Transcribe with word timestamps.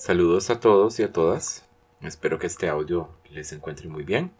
Saludos 0.00 0.48
a 0.48 0.60
todos 0.60 0.98
y 0.98 1.02
a 1.02 1.12
todas. 1.12 1.66
Espero 2.00 2.38
que 2.38 2.46
este 2.46 2.70
audio 2.70 3.10
les 3.28 3.52
encuentre 3.52 3.86
muy 3.86 4.02
bien. 4.02 4.32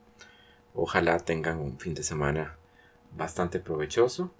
Ojalá 0.72 1.18
tengan 1.18 1.58
un 1.58 1.78
fin 1.78 1.92
de 1.92 2.02
semana 2.02 2.56
bastante 3.14 3.60
provechoso. 3.60 4.32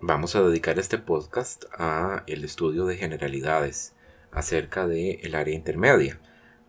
Vamos 0.00 0.34
a 0.34 0.40
dedicar 0.40 0.78
este 0.78 0.96
podcast 0.96 1.66
a 1.76 2.24
el 2.26 2.42
estudio 2.42 2.86
de 2.86 2.96
generalidades 2.96 3.92
acerca 4.32 4.86
del 4.86 5.18
el 5.20 5.34
área 5.34 5.54
intermedia, 5.54 6.18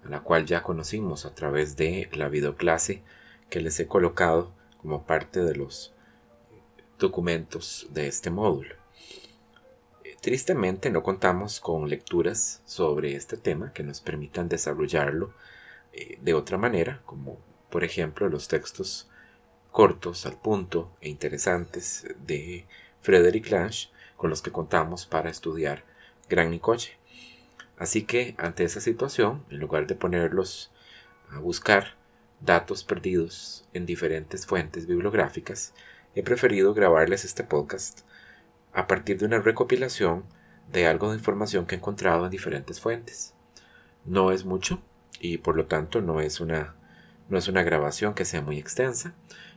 a 0.04 0.10
la 0.10 0.20
cual 0.20 0.46
ya 0.46 0.62
conocimos 0.62 1.26
a 1.26 1.34
través 1.34 1.78
de 1.78 2.10
la 2.12 2.28
videoclase 2.28 3.04
que 3.50 3.62
les 3.62 3.80
he 3.80 3.88
colocado 3.88 4.52
como 4.82 5.06
parte 5.06 5.42
de 5.42 5.56
los 5.56 5.94
documentos 7.00 7.88
de 7.92 8.08
este 8.08 8.32
módulo. 8.32 8.81
Tristemente 10.22 10.92
no 10.92 11.02
contamos 11.02 11.60
con 11.60 11.90
lecturas 11.90 12.62
sobre 12.66 13.16
este 13.16 13.38
tema 13.38 13.74
que 13.74 13.82
nos 13.82 14.02
permitan 14.02 14.48
desarrollarlo 14.48 15.34
eh, 15.94 16.20
de 16.22 16.36
otra 16.36 16.60
manera, 16.60 17.02
como 17.08 17.40
por 17.72 17.84
ejemplo 17.84 18.30
los 18.30 18.48
textos 18.48 19.10
cortos, 19.72 20.28
al 20.28 20.40
punto 20.40 20.96
e 21.02 21.10
interesantes 21.10 22.06
de 22.24 22.68
Frederick 23.02 23.50
Lange 23.50 23.90
con 24.16 24.30
los 24.30 24.44
que 24.44 24.52
contamos 24.52 25.08
para 25.08 25.32
estudiar 25.32 25.84
Gran 26.30 26.52
Nicoche. 26.52 27.00
Así 27.78 28.04
que 28.04 28.36
ante 28.38 28.64
esa 28.64 28.80
situación, 28.80 29.44
en 29.50 29.58
lugar 29.58 29.88
de 29.88 29.96
ponerlos 29.96 30.72
a 31.32 31.40
buscar 31.40 31.96
datos 32.42 32.84
perdidos 32.84 33.68
en 33.74 33.88
diferentes 33.88 34.46
fuentes 34.46 34.86
bibliográficas, 34.86 35.74
he 36.14 36.22
preferido 36.22 36.76
grabarles 36.76 37.26
este 37.26 37.44
podcast 37.44 38.02
a 38.74 38.88
partir 38.88 39.18
de 39.18 39.26
una 39.26 39.40
recopilación 39.40 40.24
de 40.72 40.88
algo 40.88 41.10
de 41.10 41.18
información 41.18 41.66
que 41.66 41.76
he 41.76 41.78
encontrado 41.78 42.26
en 42.26 42.32
diferentes 42.32 42.80
fuentes. 42.80 43.34
No 44.06 44.32
es 44.32 44.46
mucho 44.46 44.82
y 45.20 45.38
por 45.38 45.56
lo 45.56 45.66
tanto 45.66 46.02
no 46.02 46.22
es 46.22 46.40
una, 46.40 46.76
no 47.30 47.38
es 47.38 47.48
una 47.48 47.64
grabación 47.64 48.14
que 48.14 48.26
sea 48.26 48.42
muy 48.42 48.58
extensa, 48.58 49.14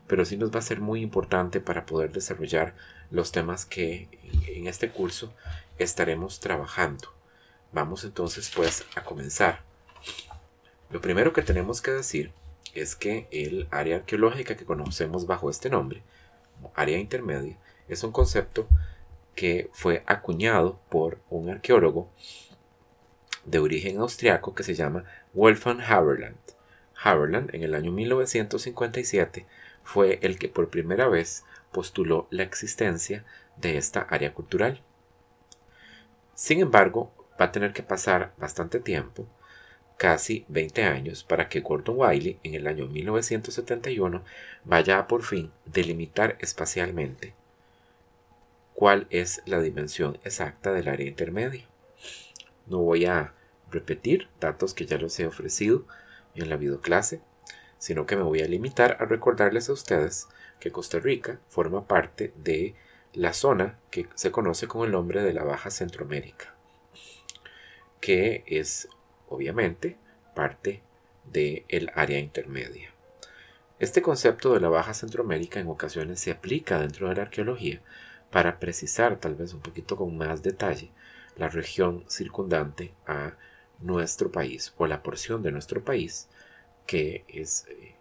pero 0.07 0.25
sí 0.25 0.37
nos 0.37 0.53
va 0.53 0.59
a 0.59 0.63
ser 0.63 0.81
muy 0.81 1.01
importante 1.01 1.61
para 1.61 1.87
poder 1.87 2.13
desarrollar 2.13 2.75
los 3.11 3.33
temas 3.33 3.65
que 3.65 4.09
en 4.49 4.67
este 4.67 4.91
curso 4.91 5.33
estaremos 5.79 6.41
trabajando. 6.41 7.13
Vamos 7.73 8.05
entonces 8.05 8.51
pues 8.55 8.85
a 8.95 9.03
comenzar. 9.03 9.63
Lo 10.91 11.01
primero 11.01 11.33
que 11.33 11.43
tenemos 11.43 11.81
que 11.81 11.91
decir 11.91 12.33
es 12.75 12.97
que 12.97 13.29
el 13.31 13.67
área 13.71 13.97
arqueológica 13.97 14.57
que 14.57 14.65
conocemos 14.65 15.27
bajo 15.27 15.49
este 15.49 15.71
nombre, 15.71 16.03
área 16.75 16.99
intermedia, 16.99 17.57
es 17.89 18.03
un 18.03 18.13
concepto 18.13 18.69
que 19.35 19.71
fue 19.73 20.03
acuñado 20.07 20.81
por 20.89 21.19
un 21.31 21.51
arqueólogo 21.51 22.11
de 23.45 23.59
origen 23.59 23.99
austriaco 23.99 24.55
que 24.55 24.63
se 24.63 24.75
llama 24.75 25.05
Wolfgang 25.33 25.81
Haberland. 25.81 26.37
Haberland 27.03 27.55
en 27.55 27.63
el 27.63 27.75
año 27.75 27.93
1957 27.93 29.47
fue 29.83 30.19
el 30.23 30.39
que 30.39 30.49
por 30.49 30.71
primera 30.71 31.09
vez 31.09 31.45
postuló 31.73 32.27
la 32.31 32.43
existencia 32.43 33.25
de 33.57 33.77
esta 33.77 34.01
área 34.01 34.33
cultural. 34.33 34.81
Sin 36.35 36.61
embargo, 36.61 37.13
va 37.41 37.47
a 37.47 37.53
tener 37.53 37.73
que 37.73 37.83
pasar 37.83 38.33
bastante 38.39 38.81
tiempo, 38.81 39.27
casi 39.99 40.45
20 40.49 40.85
años, 40.85 41.25
para 41.25 41.49
que 41.49 41.61
Gordon 41.61 41.97
Wiley 41.99 42.39
en 42.43 42.55
el 42.55 42.67
año 42.67 42.87
1971 42.87 44.25
vaya 44.65 44.99
a 44.99 45.07
por 45.07 45.23
fin 45.23 45.53
delimitar 45.67 46.37
espacialmente 46.41 47.35
cuál 48.75 49.07
es 49.11 49.43
la 49.47 49.61
dimensión 49.61 50.19
exacta 50.25 50.73
del 50.73 50.89
área 50.89 51.07
intermedia. 51.07 51.67
No 52.67 52.79
voy 52.79 53.07
a 53.07 53.35
repetir 53.71 54.29
datos 54.41 54.75
que 54.75 54.87
ya 54.87 54.99
los 54.99 55.19
he 55.19 55.27
ofrecido 55.27 55.87
en 56.35 56.51
la 56.51 56.57
videoclase, 56.57 57.21
sino 57.79 58.07
que 58.07 58.17
me 58.17 58.23
voy 58.23 58.41
a 58.43 58.49
limitar 58.49 58.97
a 59.01 59.07
recordarles 59.07 59.69
a 59.69 59.73
ustedes 59.73 60.29
que 60.61 60.73
Costa 60.73 60.99
Rica 60.99 61.41
forma 61.49 61.87
parte 61.87 62.33
de 62.37 62.75
la 63.13 63.33
zona 63.33 63.79
que 63.91 64.09
se 64.15 64.33
conoce 64.33 64.67
con 64.67 64.85
el 64.85 64.93
nombre 64.93 65.23
de 65.23 65.33
la 65.33 65.45
Baja 65.45 65.71
Centroamérica, 65.71 66.55
que 68.01 68.43
es 68.47 68.89
obviamente 69.29 69.97
parte 70.35 70.83
del 71.25 71.91
área 71.95 72.19
intermedia. 72.19 72.91
Este 73.79 74.03
concepto 74.03 74.55
de 74.55 74.61
la 74.61 74.69
Baja 74.69 74.95
Centroamérica 74.95 75.61
en 75.61 75.69
ocasiones 75.69 76.21
se 76.21 76.31
aplica 76.31 76.81
dentro 76.81 77.09
de 77.09 77.17
la 77.17 77.23
arqueología 77.23 77.81
para 78.35 78.59
precisar 78.59 79.21
tal 79.21 79.37
vez 79.37 79.55
un 79.55 79.61
poquito 79.61 79.95
con 79.95 80.17
más 80.17 80.43
detalle 80.43 80.91
la 81.37 81.47
región 81.49 82.05
circundante 82.09 82.93
a 83.07 83.35
nuestro 83.79 84.33
país 84.33 84.75
o 84.77 84.89
la 84.89 85.05
porción 85.05 85.41
de 85.45 85.53
nuestro 85.53 85.85
país 85.85 86.29
que 86.85 87.25
es 87.29 87.65
eh, 87.69 87.95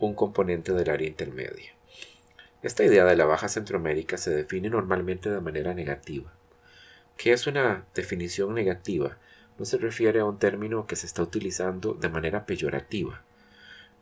un 0.00 0.14
componente 0.14 0.72
del 0.72 0.90
área 0.90 1.06
intermedia. 1.06 1.76
Esta 2.60 2.82
idea 2.82 3.04
de 3.04 3.14
la 3.14 3.24
Baja 3.24 3.48
Centroamérica 3.48 4.16
se 4.16 4.34
define 4.34 4.68
normalmente 4.68 5.30
de 5.30 5.40
manera 5.40 5.74
negativa. 5.74 6.34
¿Qué 7.16 7.32
es 7.32 7.46
una 7.46 7.86
definición 7.94 8.54
negativa? 8.54 9.18
No 9.60 9.64
se 9.64 9.78
refiere 9.78 10.18
a 10.18 10.24
un 10.24 10.40
término 10.40 10.88
que 10.88 10.96
se 10.96 11.06
está 11.06 11.22
utilizando 11.22 11.94
de 11.94 12.08
manera 12.08 12.46
peyorativa. 12.46 13.22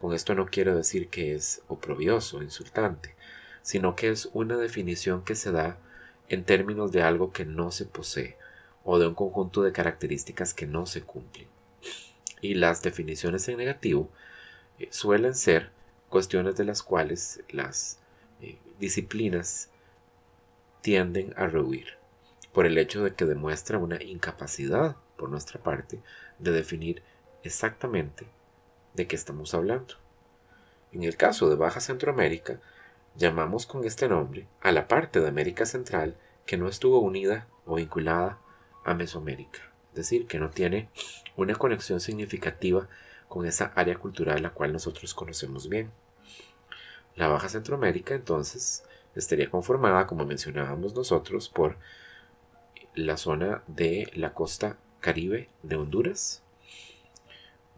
Con 0.00 0.14
esto 0.14 0.34
no 0.34 0.47
quiero 0.47 0.75
decir 0.75 1.10
que 1.10 1.34
es 1.34 1.60
oprobioso, 1.69 2.43
insultante, 2.43 3.14
sino 3.66 3.97
que 3.97 4.10
es 4.10 4.28
una 4.32 4.56
definición 4.56 5.25
que 5.25 5.34
se 5.34 5.50
da 5.50 5.77
en 6.28 6.44
términos 6.44 6.93
de 6.93 7.03
algo 7.03 7.32
que 7.32 7.44
no 7.44 7.72
se 7.72 7.84
posee 7.84 8.37
o 8.84 9.00
de 9.00 9.09
un 9.09 9.16
conjunto 9.16 9.65
de 9.65 9.72
características 9.72 10.54
que 10.54 10.69
no 10.69 10.87
se 10.87 11.03
cumplen. 11.03 11.49
Y 12.41 12.55
las 12.55 12.81
definiciones 12.82 13.49
en 13.49 13.56
negativo 13.56 14.09
eh, 14.78 14.87
suelen 14.93 15.34
ser 15.34 15.72
cuestiones 16.09 16.55
de 16.55 16.65
las 16.65 16.84
cuales 16.84 17.43
las 17.50 17.99
eh, 18.41 18.56
disciplinas 18.78 19.69
tienden 20.81 21.34
a 21.37 21.49
rehuir 21.49 21.99
por 22.53 22.66
el 22.66 22.78
hecho 22.78 23.03
de 23.03 23.15
que 23.15 23.25
demuestra 23.25 23.78
una 23.78 24.00
incapacidad 24.00 24.94
por 25.16 25.28
nuestra 25.28 25.60
parte 25.60 25.99
de 26.38 26.53
definir 26.53 27.03
exactamente 27.43 28.28
de 28.94 29.09
qué 29.09 29.16
estamos 29.16 29.55
hablando. 29.55 29.94
En 30.93 31.03
el 31.03 31.16
caso 31.16 31.50
de 31.50 31.56
Baja 31.56 31.81
Centroamérica, 31.81 32.60
Llamamos 33.19 33.65
con 33.65 33.82
este 33.87 34.10
nombre 34.10 34.47
a 34.60 34.72
la 34.72 34.88
parte 34.88 35.21
de 35.21 35.28
América 35.28 35.65
Central 35.65 36.19
que 36.44 36.59
no 36.59 36.69
estuvo 36.69 36.99
unida 36.99 37.49
o 37.65 37.77
vinculada 37.77 38.38
a 38.84 38.93
Mesoamérica, 38.93 39.60
es 39.91 39.94
decir, 39.94 40.27
que 40.27 40.38
no 40.38 40.50
tiene 40.50 40.91
una 41.34 41.55
conexión 41.55 42.00
significativa 42.00 42.88
con 43.26 43.47
esa 43.47 43.72
área 43.75 43.97
cultural 43.97 44.43
la 44.43 44.50
cual 44.50 44.75
nosotros 44.75 45.15
conocemos 45.15 45.71
bien. 45.71 45.91
La 47.15 47.28
Baja 47.28 47.49
Centroamérica 47.49 48.15
entonces 48.15 48.84
estaría 49.15 49.50
conformada, 49.50 50.06
como 50.06 50.26
mencionábamos 50.26 50.94
nosotros, 50.94 51.49
por 51.49 51.78
la 52.94 53.16
zona 53.16 53.62
de 53.66 54.10
la 54.15 54.34
costa 54.34 54.76
caribe 55.00 55.49
de 55.62 55.76
Honduras, 55.76 56.43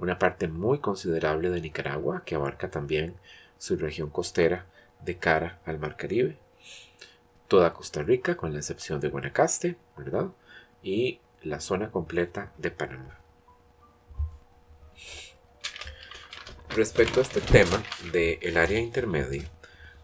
una 0.00 0.18
parte 0.18 0.48
muy 0.48 0.80
considerable 0.80 1.50
de 1.50 1.60
Nicaragua, 1.60 2.24
que 2.24 2.34
abarca 2.34 2.72
también 2.72 3.14
su 3.56 3.76
región 3.76 4.10
costera 4.10 4.66
de 5.04 5.16
cara 5.16 5.60
al 5.64 5.78
Mar 5.78 5.96
Caribe. 5.96 6.36
Toda 7.46 7.72
Costa 7.72 8.02
Rica, 8.02 8.36
con 8.36 8.52
la 8.52 8.58
excepción 8.58 9.00
de 9.00 9.08
Guanacaste, 9.08 9.76
¿verdad? 9.96 10.28
Y 10.82 11.20
la 11.42 11.60
zona 11.60 11.90
completa 11.90 12.52
de 12.58 12.70
Panamá. 12.70 13.18
Respecto 16.70 17.20
a 17.20 17.22
este 17.22 17.40
tema 17.40 17.82
del 18.12 18.56
área 18.56 18.78
intermedia, 18.78 19.48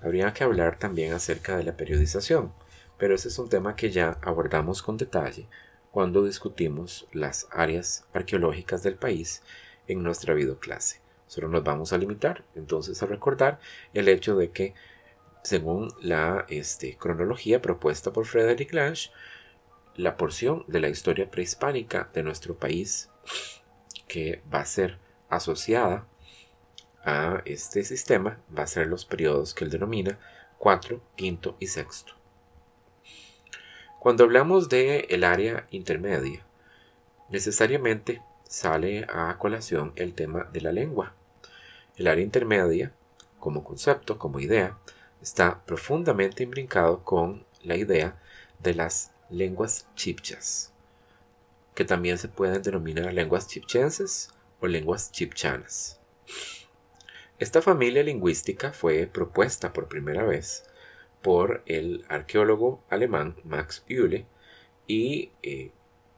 habría 0.00 0.32
que 0.32 0.44
hablar 0.44 0.78
también 0.78 1.12
acerca 1.12 1.56
de 1.56 1.64
la 1.64 1.76
periodización, 1.76 2.52
pero 2.98 3.14
ese 3.14 3.28
es 3.28 3.38
un 3.38 3.48
tema 3.48 3.76
que 3.76 3.90
ya 3.90 4.18
abordamos 4.22 4.82
con 4.82 4.96
detalle 4.96 5.46
cuando 5.90 6.24
discutimos 6.24 7.06
las 7.12 7.46
áreas 7.52 8.04
arqueológicas 8.12 8.82
del 8.82 8.96
país 8.96 9.42
en 9.86 10.02
nuestra 10.02 10.34
videoclase. 10.34 11.03
Solo 11.34 11.48
nos 11.48 11.64
vamos 11.64 11.92
a 11.92 11.98
limitar 11.98 12.44
entonces 12.54 13.02
a 13.02 13.06
recordar 13.06 13.58
el 13.92 14.08
hecho 14.08 14.36
de 14.36 14.52
que, 14.52 14.72
según 15.42 15.92
la 16.00 16.46
este, 16.48 16.96
cronología 16.96 17.60
propuesta 17.60 18.12
por 18.12 18.24
Frederick 18.24 18.72
Lange, 18.72 19.10
la 19.96 20.16
porción 20.16 20.64
de 20.68 20.78
la 20.78 20.88
historia 20.88 21.28
prehispánica 21.28 22.08
de 22.14 22.22
nuestro 22.22 22.56
país 22.56 23.10
que 24.06 24.42
va 24.52 24.60
a 24.60 24.64
ser 24.64 25.00
asociada 25.28 26.06
a 27.04 27.42
este 27.46 27.82
sistema 27.82 28.38
va 28.56 28.62
a 28.62 28.68
ser 28.68 28.86
los 28.86 29.04
periodos 29.04 29.54
que 29.54 29.64
él 29.64 29.70
denomina 29.70 30.20
cuarto, 30.56 31.02
quinto 31.16 31.56
y 31.58 31.66
sexto. 31.66 32.12
Cuando 33.98 34.22
hablamos 34.22 34.68
de 34.68 35.08
área 35.24 35.66
intermedia, 35.72 36.46
necesariamente 37.28 38.22
sale 38.48 39.04
a 39.08 39.36
colación 39.36 39.92
el 39.96 40.14
tema 40.14 40.44
de 40.52 40.60
la 40.60 40.70
lengua. 40.70 41.12
El 41.96 42.08
área 42.08 42.24
intermedia, 42.24 42.92
como 43.38 43.62
concepto, 43.62 44.18
como 44.18 44.40
idea, 44.40 44.78
está 45.22 45.64
profundamente 45.64 46.42
imbrincado 46.42 47.04
con 47.04 47.46
la 47.62 47.76
idea 47.76 48.20
de 48.58 48.74
las 48.74 49.12
lenguas 49.30 49.86
chipchas. 49.94 50.72
que 51.74 51.84
también 51.84 52.18
se 52.18 52.28
pueden 52.28 52.62
denominar 52.62 53.12
lenguas 53.12 53.48
chipchenses 53.48 54.30
o 54.60 54.68
lenguas 54.68 55.10
chipchanas. 55.10 55.98
Esta 57.40 57.60
familia 57.62 58.04
lingüística 58.04 58.72
fue 58.72 59.08
propuesta 59.08 59.72
por 59.72 59.88
primera 59.88 60.22
vez 60.22 60.64
por 61.20 61.64
el 61.66 62.04
arqueólogo 62.08 62.84
alemán 62.90 63.34
Max 63.42 63.84
Uhle 63.90 64.24
y 64.86 65.32
eh, 65.42 65.72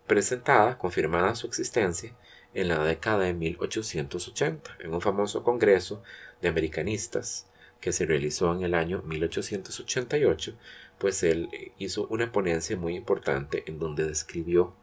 presentada, 0.06 0.76
confirmada 0.76 1.34
su 1.34 1.46
existencia 1.46 2.14
en 2.56 2.68
la 2.68 2.82
década 2.82 3.24
de 3.24 3.34
1880 3.34 4.78
en 4.80 4.94
un 4.94 5.02
famoso 5.02 5.44
congreso 5.44 6.02
de 6.40 6.48
americanistas 6.48 7.46
que 7.80 7.92
se 7.92 8.06
realizó 8.06 8.50
en 8.54 8.62
el 8.62 8.74
año 8.74 9.02
1888, 9.02 10.56
pues 10.98 11.22
él 11.22 11.50
eh, 11.52 11.72
hizo 11.76 12.06
una 12.06 12.32
ponencia 12.32 12.74
muy 12.78 12.96
importante 12.96 13.62
en 13.66 13.78
donde 13.78 14.06
describió 14.08 14.74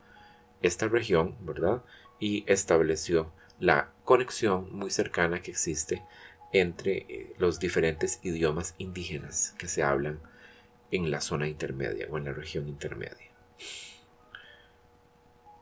esta 0.61 0.87
región, 0.87 1.35
¿verdad? 1.41 1.81
Y 2.19 2.43
estableció 2.45 3.31
la 3.59 3.89
conexión 4.03 4.67
muy 4.71 4.91
cercana 4.91 5.41
que 5.41 5.49
existe 5.49 6.03
entre 6.51 6.97
eh, 7.09 7.33
los 7.39 7.59
diferentes 7.59 8.19
idiomas 8.21 8.75
indígenas 8.77 9.55
que 9.57 9.67
se 9.67 9.81
hablan 9.81 10.19
en 10.91 11.09
la 11.09 11.21
zona 11.21 11.47
intermedia 11.47 12.05
o 12.11 12.19
en 12.19 12.25
la 12.25 12.33
región 12.33 12.67
intermedia. 12.67 13.31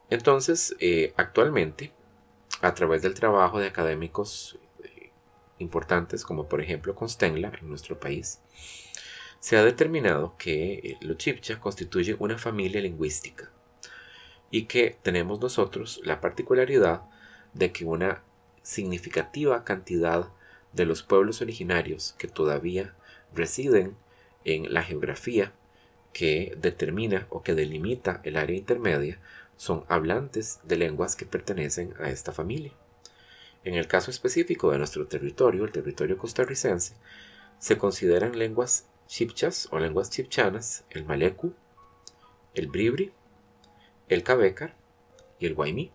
Entonces, 0.09 0.75
eh, 0.81 1.13
actualmente, 1.15 1.93
a 2.61 2.73
través 2.73 3.01
del 3.01 3.13
trabajo 3.13 3.59
de 3.59 3.67
académicos 3.67 4.57
eh, 4.83 5.09
importantes 5.59 6.23
como 6.23 6.47
por 6.47 6.61
ejemplo 6.61 6.95
Constenla 6.95 7.51
en 7.59 7.69
nuestro 7.69 7.99
país, 7.99 8.39
se 9.39 9.57
ha 9.57 9.63
determinado 9.63 10.35
que 10.37 10.73
eh, 10.73 10.97
los 11.01 11.17
chipcha 11.17 11.59
constituye 11.59 12.15
una 12.19 12.37
familia 12.37 12.81
lingüística 12.81 13.51
y 14.51 14.65
que 14.65 14.97
tenemos 15.01 15.39
nosotros 15.39 16.01
la 16.03 16.21
particularidad 16.21 17.03
de 17.53 17.71
que 17.71 17.85
una 17.85 18.21
significativa 18.61 19.63
cantidad 19.63 20.29
de 20.73 20.85
los 20.85 21.03
pueblos 21.03 21.41
originarios 21.41 22.13
que 22.17 22.27
todavía 22.27 22.93
residen 23.33 23.95
en 24.45 24.73
la 24.73 24.83
geografía 24.83 25.53
que 26.13 26.55
determina 26.57 27.27
o 27.29 27.41
que 27.41 27.55
delimita 27.55 28.21
el 28.23 28.37
área 28.37 28.57
intermedia 28.57 29.19
son 29.61 29.85
hablantes 29.89 30.59
de 30.63 30.75
lenguas 30.75 31.15
que 31.15 31.27
pertenecen 31.27 31.93
a 31.99 32.09
esta 32.09 32.31
familia. 32.31 32.73
En 33.63 33.75
el 33.75 33.87
caso 33.87 34.09
específico 34.09 34.71
de 34.71 34.79
nuestro 34.79 35.05
territorio, 35.05 35.65
el 35.65 35.71
territorio 35.71 36.17
costarricense, 36.17 36.95
se 37.59 37.77
consideran 37.77 38.39
lenguas 38.39 38.87
chipchas 39.05 39.67
o 39.69 39.77
lenguas 39.77 40.09
chipchanas 40.09 40.83
el 40.89 41.05
malecu, 41.05 41.53
el 42.55 42.69
bribri, 42.69 43.13
el 44.09 44.23
cabecar 44.23 44.75
y 45.37 45.45
el 45.45 45.53
guaymí. 45.53 45.91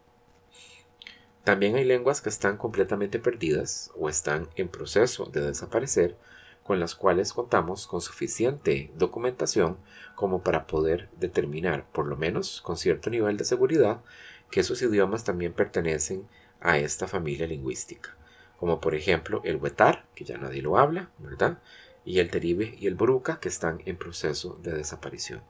También 1.42 1.74
hay 1.74 1.84
lenguas 1.84 2.20
que 2.20 2.28
están 2.28 2.58
completamente 2.58 3.18
perdidas 3.18 3.90
o 3.96 4.08
están 4.08 4.48
en 4.54 4.68
proceso 4.68 5.24
de 5.24 5.40
desaparecer, 5.40 6.16
con 6.66 6.80
las 6.80 6.96
cuales 6.96 7.32
contamos 7.32 7.86
con 7.86 8.00
suficiente 8.00 8.90
documentación 8.96 9.76
como 10.16 10.42
para 10.42 10.66
poder 10.66 11.08
determinar, 11.18 11.86
por 11.92 12.06
lo 12.06 12.16
menos 12.16 12.60
con 12.62 12.76
cierto 12.76 13.08
nivel 13.08 13.36
de 13.36 13.44
seguridad, 13.44 14.00
que 14.50 14.60
esos 14.60 14.82
idiomas 14.82 15.22
también 15.22 15.52
pertenecen 15.52 16.26
a 16.60 16.78
esta 16.78 17.06
familia 17.06 17.46
lingüística, 17.46 18.16
como 18.58 18.80
por 18.80 18.96
ejemplo 18.96 19.42
el 19.44 19.56
huetar, 19.56 20.06
que 20.16 20.24
ya 20.24 20.38
nadie 20.38 20.60
lo 20.60 20.76
habla, 20.76 21.10
¿verdad? 21.18 21.58
Y 22.04 22.18
el 22.18 22.30
teribe 22.30 22.74
y 22.78 22.88
el 22.88 22.96
boruca, 22.96 23.38
que 23.38 23.48
están 23.48 23.80
en 23.86 23.96
proceso 23.96 24.58
de 24.62 24.72
desaparición. 24.72 25.42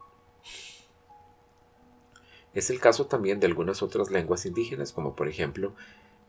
Es 2.53 2.69
el 2.69 2.79
caso 2.79 3.07
también 3.07 3.39
de 3.39 3.47
algunas 3.47 3.81
otras 3.81 4.11
lenguas 4.11 4.45
indígenas, 4.45 4.91
como 4.91 5.15
por 5.15 5.27
ejemplo 5.27 5.73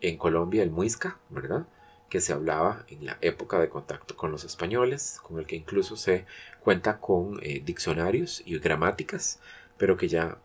en 0.01 0.17
Colombia 0.17 0.63
el 0.63 0.71
muisca, 0.71 1.19
¿verdad? 1.29 1.67
Que 2.09 2.21
se 2.21 2.33
hablaba 2.33 2.85
en 2.89 3.05
la 3.07 3.19
época 3.21 3.59
de 3.59 3.69
contacto 3.69 4.17
con 4.17 4.31
los 4.33 4.45
españoles, 4.45 5.21
con 5.23 5.39
el 5.39 5.47
que 5.47 5.57
incluso 5.57 5.97
se 5.97 6.25
cuenta 6.61 7.01
con 7.01 7.39
eh, 7.43 7.61
diccionarios 7.65 8.43
y 8.47 8.59
gramáticas, 8.59 9.41
pero 9.77 9.97
que 9.97 10.09
ya 10.09 10.39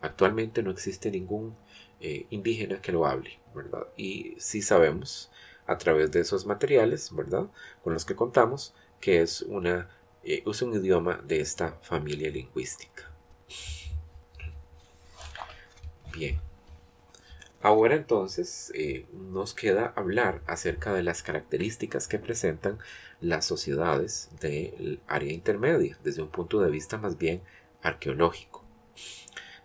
actualmente 0.00 0.62
no 0.62 0.70
existe 0.70 1.10
ningún 1.10 1.56
eh, 2.00 2.26
indígena 2.30 2.80
que 2.80 2.92
lo 2.92 3.06
hable, 3.06 3.40
¿verdad? 3.54 3.88
Y 3.96 4.36
sí 4.38 4.62
sabemos 4.62 5.30
a 5.66 5.76
través 5.76 6.10
de 6.12 6.20
esos 6.20 6.46
materiales, 6.46 7.14
¿verdad? 7.14 7.48
Con 7.82 7.92
los 7.92 8.04
que 8.04 8.14
contamos, 8.14 8.74
que 9.00 9.20
es, 9.20 9.42
una, 9.42 9.90
eh, 10.22 10.42
es 10.46 10.62
un 10.62 10.74
idioma 10.74 11.20
de 11.26 11.40
esta 11.40 11.78
familia 11.82 12.30
lingüística. 12.30 13.10
Bien. 16.12 16.47
Ahora 17.60 17.96
entonces 17.96 18.70
eh, 18.74 19.06
nos 19.12 19.52
queda 19.52 19.92
hablar 19.96 20.42
acerca 20.46 20.92
de 20.94 21.02
las 21.02 21.24
características 21.24 22.06
que 22.06 22.20
presentan 22.20 22.78
las 23.20 23.44
sociedades 23.46 24.30
del 24.40 25.00
área 25.08 25.32
intermedia 25.32 25.98
desde 26.04 26.22
un 26.22 26.28
punto 26.28 26.60
de 26.60 26.70
vista 26.70 26.98
más 26.98 27.18
bien 27.18 27.42
arqueológico. 27.82 28.64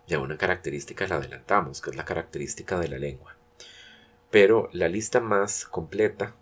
Ya 0.07 0.19
una 0.19 0.37
característica 0.37 1.07
la 1.07 1.15
adelantamos, 1.15 1.81
que 1.81 1.91
es 1.91 1.95
la 1.95 2.03
característica 2.03 2.79
de 2.79 2.87
la 2.87 2.97
lengua. 2.97 3.35
Pero 4.31 4.69
la 4.73 4.87
lista 4.87 5.19
más 5.19 5.65
completa 5.65 6.35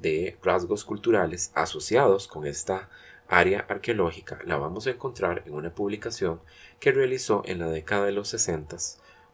de 0.00 0.38
rasgos 0.42 0.84
culturales 0.84 1.52
asociados 1.54 2.26
con 2.26 2.46
esta 2.46 2.88
área 3.28 3.66
arqueológica 3.68 4.38
la 4.46 4.56
vamos 4.56 4.86
a 4.86 4.90
encontrar 4.90 5.42
en 5.46 5.52
una 5.52 5.74
publicación 5.74 6.40
que 6.80 6.90
realizó 6.90 7.42
en 7.44 7.58
la 7.58 7.68
década 7.68 8.06
de 8.06 8.12
los 8.12 8.28
60 8.28 8.76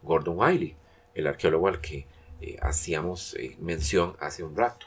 Gordon 0.03 0.39
Wiley 0.39 0.77
el 1.17 1.27
arqueólogo 1.27 1.67
al 1.67 1.81
que 1.81 2.07
eh, 2.41 2.59
hacíamos 2.61 3.35
eh, 3.35 3.57
mención 3.59 4.17
hace 4.21 4.45
un 4.45 4.55
rato. 4.55 4.87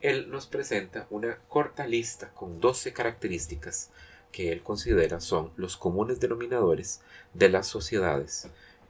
Él 0.00 0.30
nos 0.30 0.46
presenta 0.46 1.06
una 1.10 1.38
corta 1.48 1.86
lista 1.86 2.30
con 2.34 2.60
12 2.60 2.92
características 2.92 3.90
que 4.32 4.50
él 4.52 4.62
considera 4.62 5.20
son 5.20 5.52
los 5.56 5.76
comunes 5.76 6.20
denominadores 6.20 7.00
de 7.34 7.50
las 7.50 7.66
sociedades 7.66 8.48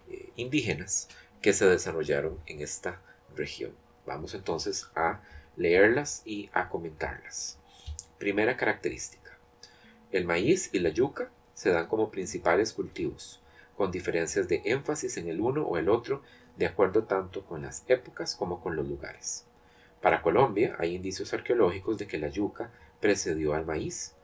eh, 0.08 0.30
indígenas 0.36 1.08
que 1.42 1.52
se 1.52 1.66
desarrollaron 1.66 2.38
en 2.46 2.60
esta 2.60 3.00
región. 3.36 3.72
Vamos 4.06 4.34
entonces 4.34 4.88
a 4.94 5.20
leerlas 5.56 6.22
y 6.24 6.48
a 6.52 6.68
comentarlas. 6.68 7.58
Primera 8.18 8.56
característica. 8.56 9.36
El 10.12 10.24
maíz 10.24 10.70
y 10.72 10.78
la 10.78 10.90
yuca 10.90 11.30
se 11.54 11.70
dan 11.70 11.88
como 11.88 12.10
principales 12.10 12.72
cultivos, 12.72 13.40
con 13.76 13.90
diferencias 13.90 14.48
de 14.48 14.62
énfasis 14.64 15.16
en 15.16 15.28
el 15.28 15.40
uno 15.40 15.62
o 15.62 15.76
el 15.76 15.88
otro 15.88 16.22
de 16.58 16.66
acuerdo 16.66 17.04
tanto 17.04 17.46
con 17.46 17.62
las 17.62 17.84
épocas 17.88 18.34
como 18.34 18.60
con 18.60 18.76
los 18.76 18.86
lugares. 18.86 19.46
Para 20.02 20.22
Colombia 20.22 20.76
hay 20.78 20.94
indicios 20.94 21.32
arqueológicos 21.32 21.98
de 21.98 22.06
que 22.06 22.18
la 22.18 22.28
yuca 22.28 22.70
precedió 23.00 23.54
al 23.54 23.64
maíz, 23.64 24.16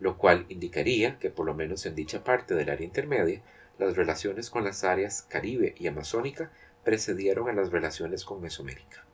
lo 0.00 0.18
cual 0.18 0.46
indicaría 0.48 1.18
que 1.18 1.30
por 1.30 1.46
lo 1.46 1.54
menos 1.54 1.86
en 1.86 1.94
dicha 1.94 2.24
parte 2.24 2.54
del 2.54 2.70
área 2.70 2.84
intermedia, 2.84 3.40
las 3.78 3.96
relaciones 3.96 4.50
con 4.50 4.64
las 4.64 4.84
áreas 4.84 5.22
caribe 5.22 5.74
y 5.78 5.86
amazónica 5.86 6.50
precedieron 6.84 7.48
a 7.48 7.52
las 7.52 7.70
relaciones 7.70 8.24
con 8.24 8.40
Mesoamérica. 8.40 9.04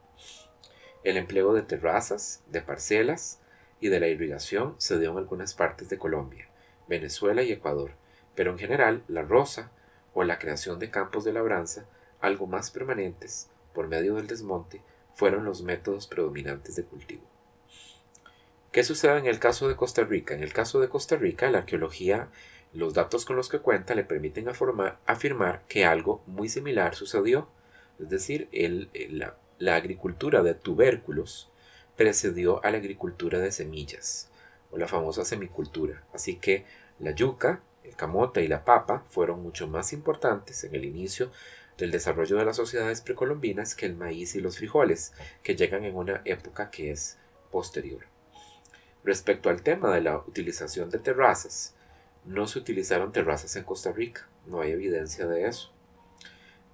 El 1.05 1.17
empleo 1.17 1.53
de 1.53 1.63
terrazas, 1.63 2.43
de 2.49 2.63
parcelas 2.63 3.41
y 3.81 3.89
de 3.89 4.01
la 4.01 4.09
irrigación 4.09 4.77
se 4.79 4.99
dio 4.99 5.11
en 5.11 5.19
algunas 5.19 5.55
partes 5.55 5.89
de 5.89 5.99
Colombia, 5.99 6.49
Venezuela 6.89 7.43
y 7.43 7.53
Ecuador, 7.53 7.93
pero 8.35 8.53
en 8.53 8.59
general 8.59 9.05
la 9.09 9.23
rosa 9.23 9.73
o 10.15 10.25
la 10.25 10.39
creación 10.39 10.79
de 10.79 10.91
campos 10.91 11.25
de 11.25 11.33
labranza 11.33 11.87
algo 12.23 12.47
más 12.47 12.71
permanentes, 12.71 13.51
por 13.75 13.89
medio 13.89 14.15
del 14.15 14.27
desmonte, 14.27 14.81
fueron 15.15 15.45
los 15.45 15.63
métodos 15.63 16.07
predominantes 16.07 16.77
de 16.77 16.85
cultivo. 16.85 17.23
¿Qué 18.71 18.85
sucede 18.85 19.19
en 19.19 19.27
el 19.27 19.39
caso 19.39 19.69
de 19.69 19.77
Costa 19.77 20.03
Rica? 20.05 20.35
En 20.35 20.43
el 20.43 20.55
caso 20.55 20.81
de 20.81 20.89
Costa 20.89 21.17
Rica, 21.17 21.51
la 21.51 21.59
arqueología, 21.59 22.29
los 22.73 22.95
datos 22.95 23.27
con 23.27 23.37
los 23.37 23.51
que 23.51 23.59
cuenta 23.59 23.95
le 23.95 24.05
permiten 24.05 24.49
afirmar 24.49 25.63
que 25.69 25.85
algo 25.85 26.23
muy 26.27 26.49
similar 26.49 26.95
sucedió, 26.95 27.49
es 27.99 28.09
decir, 28.09 28.49
la, 29.11 29.37
la 29.59 29.77
agricultura 29.77 30.43
de 30.43 30.55
tubérculos 30.55 31.51
precedió 31.97 32.65
a 32.65 32.71
la 32.71 32.79
agricultura 32.79 33.39
de 33.39 33.53
semillas, 33.53 34.31
o 34.71 34.79
la 34.79 34.89
famosa 34.89 35.25
semicultura. 35.27 36.03
Así 36.15 36.37
que 36.37 36.65
la 36.99 37.11
yuca, 37.11 37.61
el 37.85 37.95
camote 37.95 38.43
y 38.43 38.49
la 38.49 38.65
papa 38.65 39.05
fueron 39.11 39.43
mucho 39.43 39.69
más 39.69 39.93
importantes 39.93 40.65
en 40.65 40.75
el 40.75 40.87
inicio 40.87 41.31
del 41.79 41.91
desarrollo 41.91 42.37
de 42.37 42.45
las 42.45 42.57
sociedades 42.57 43.01
precolombinas 43.01 43.75
que 43.75 43.87
el 43.87 43.97
maíz 43.97 44.35
y 44.35 44.41
los 44.41 44.59
frijoles, 44.59 45.13
que 45.43 45.57
llegan 45.57 45.85
en 45.85 45.97
una 45.97 46.23
época 46.25 46.71
que 46.71 46.91
es 46.91 47.19
posterior. 47.51 48.07
Respecto 49.05 49.51
al 49.51 49.63
tema 49.63 49.93
de 49.95 50.01
la 50.01 50.19
utilización 50.19 50.91
de 50.91 50.99
terrazas, 50.99 51.75
no 52.25 52.47
se 52.47 52.59
utilizaron 52.59 53.13
terrazas 53.13 53.57
en 53.57 53.65
Costa 53.65 53.93
Rica, 53.93 54.29
no 54.47 54.61
hay 54.61 54.71
evidencia 54.71 55.27
de 55.27 55.47
eso. 55.47 55.73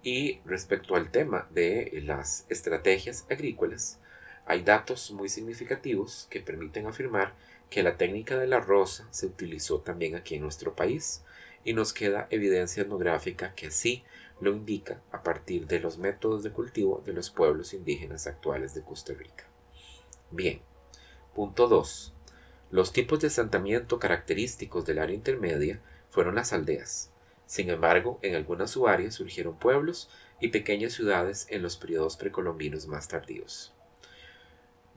Y 0.02 0.40
respecto 0.44 0.94
al 0.94 1.10
tema 1.10 1.48
de 1.50 2.02
las 2.04 2.46
estrategias 2.48 3.26
agrícolas, 3.30 3.98
hay 4.46 4.62
datos 4.62 5.10
muy 5.10 5.28
significativos 5.28 6.26
que 6.30 6.40
permiten 6.40 6.86
afirmar 6.86 7.34
que 7.70 7.82
la 7.82 7.96
técnica 7.96 8.38
de 8.38 8.46
la 8.46 8.60
rosa 8.60 9.06
se 9.10 9.26
utilizó 9.26 9.80
también 9.80 10.14
aquí 10.14 10.36
en 10.36 10.42
nuestro 10.42 10.74
país 10.74 11.22
y 11.64 11.74
nos 11.74 11.92
queda 11.92 12.26
evidencia 12.30 12.82
etnográfica 12.82 13.54
que 13.54 13.70
sí 13.70 14.04
lo 14.40 14.52
indica 14.52 15.00
a 15.10 15.22
partir 15.22 15.66
de 15.66 15.80
los 15.80 15.98
métodos 15.98 16.42
de 16.42 16.50
cultivo 16.50 17.02
de 17.04 17.12
los 17.12 17.30
pueblos 17.30 17.74
indígenas 17.74 18.26
actuales 18.26 18.74
de 18.74 18.82
Costa 18.82 19.12
Rica. 19.14 19.44
Bien, 20.30 20.60
punto 21.34 21.68
2. 21.68 22.14
Los 22.70 22.92
tipos 22.92 23.20
de 23.20 23.28
asentamiento 23.28 23.98
característicos 23.98 24.84
del 24.84 24.98
área 24.98 25.16
intermedia 25.16 25.80
fueron 26.10 26.34
las 26.34 26.52
aldeas. 26.52 27.10
Sin 27.46 27.70
embargo, 27.70 28.18
en 28.22 28.34
algunas 28.34 28.72
subáreas 28.72 29.14
surgieron 29.14 29.58
pueblos 29.58 30.10
y 30.40 30.48
pequeñas 30.48 30.92
ciudades 30.92 31.46
en 31.48 31.62
los 31.62 31.76
periodos 31.76 32.16
precolombinos 32.16 32.86
más 32.86 33.08
tardíos. 33.08 33.72